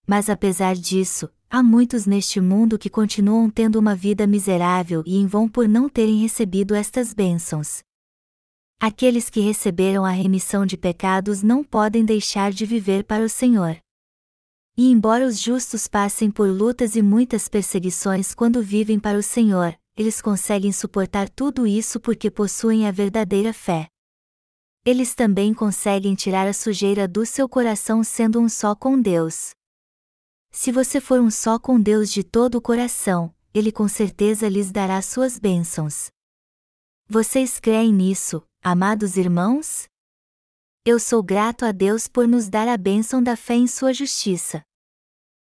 Mas 0.06 0.28
apesar 0.28 0.74
disso, 0.74 1.28
há 1.48 1.62
muitos 1.62 2.06
neste 2.06 2.40
mundo 2.40 2.78
que 2.78 2.90
continuam 2.90 3.48
tendo 3.48 3.78
uma 3.78 3.94
vida 3.94 4.26
miserável 4.26 5.02
e 5.06 5.16
em 5.16 5.26
vão 5.26 5.48
por 5.48 5.68
não 5.68 5.88
terem 5.88 6.20
recebido 6.20 6.74
estas 6.74 7.12
bênçãos. 7.12 7.82
Aqueles 8.78 9.30
que 9.30 9.40
receberam 9.40 10.04
a 10.04 10.10
remissão 10.10 10.66
de 10.66 10.76
pecados 10.76 11.42
não 11.42 11.64
podem 11.64 12.04
deixar 12.04 12.52
de 12.52 12.66
viver 12.66 13.04
para 13.04 13.24
o 13.24 13.28
Senhor. 13.28 13.76
E 14.78 14.90
embora 14.90 15.26
os 15.26 15.40
justos 15.40 15.88
passem 15.88 16.30
por 16.30 16.50
lutas 16.50 16.96
e 16.96 17.02
muitas 17.02 17.48
perseguições 17.48 18.34
quando 18.34 18.62
vivem 18.62 19.00
para 19.00 19.16
o 19.16 19.22
Senhor, 19.22 19.74
eles 19.96 20.20
conseguem 20.20 20.70
suportar 20.70 21.30
tudo 21.30 21.66
isso 21.66 21.98
porque 21.98 22.30
possuem 22.30 22.86
a 22.86 22.90
verdadeira 22.90 23.54
fé. 23.54 23.88
Eles 24.84 25.14
também 25.14 25.54
conseguem 25.54 26.14
tirar 26.14 26.46
a 26.46 26.52
sujeira 26.52 27.08
do 27.08 27.24
seu 27.24 27.48
coração 27.48 28.04
sendo 28.04 28.38
um 28.38 28.48
só 28.50 28.74
com 28.74 29.00
Deus. 29.00 29.52
Se 30.52 30.70
você 30.70 31.00
for 31.00 31.20
um 31.20 31.30
só 31.30 31.58
com 31.58 31.80
Deus 31.80 32.10
de 32.10 32.22
todo 32.22 32.56
o 32.56 32.60
coração, 32.60 33.34
Ele 33.54 33.72
com 33.72 33.88
certeza 33.88 34.46
lhes 34.46 34.70
dará 34.70 35.00
suas 35.00 35.38
bênçãos. 35.38 36.08
Vocês 37.08 37.58
creem 37.58 37.92
nisso, 37.92 38.42
amados 38.62 39.16
irmãos? 39.16 39.88
Eu 40.88 41.00
sou 41.00 41.20
grato 41.20 41.64
a 41.64 41.72
Deus 41.72 42.06
por 42.06 42.28
nos 42.28 42.48
dar 42.48 42.68
a 42.68 42.76
bênção 42.76 43.20
da 43.20 43.34
fé 43.34 43.54
em 43.54 43.66
Sua 43.66 43.92
justiça. 43.92 44.62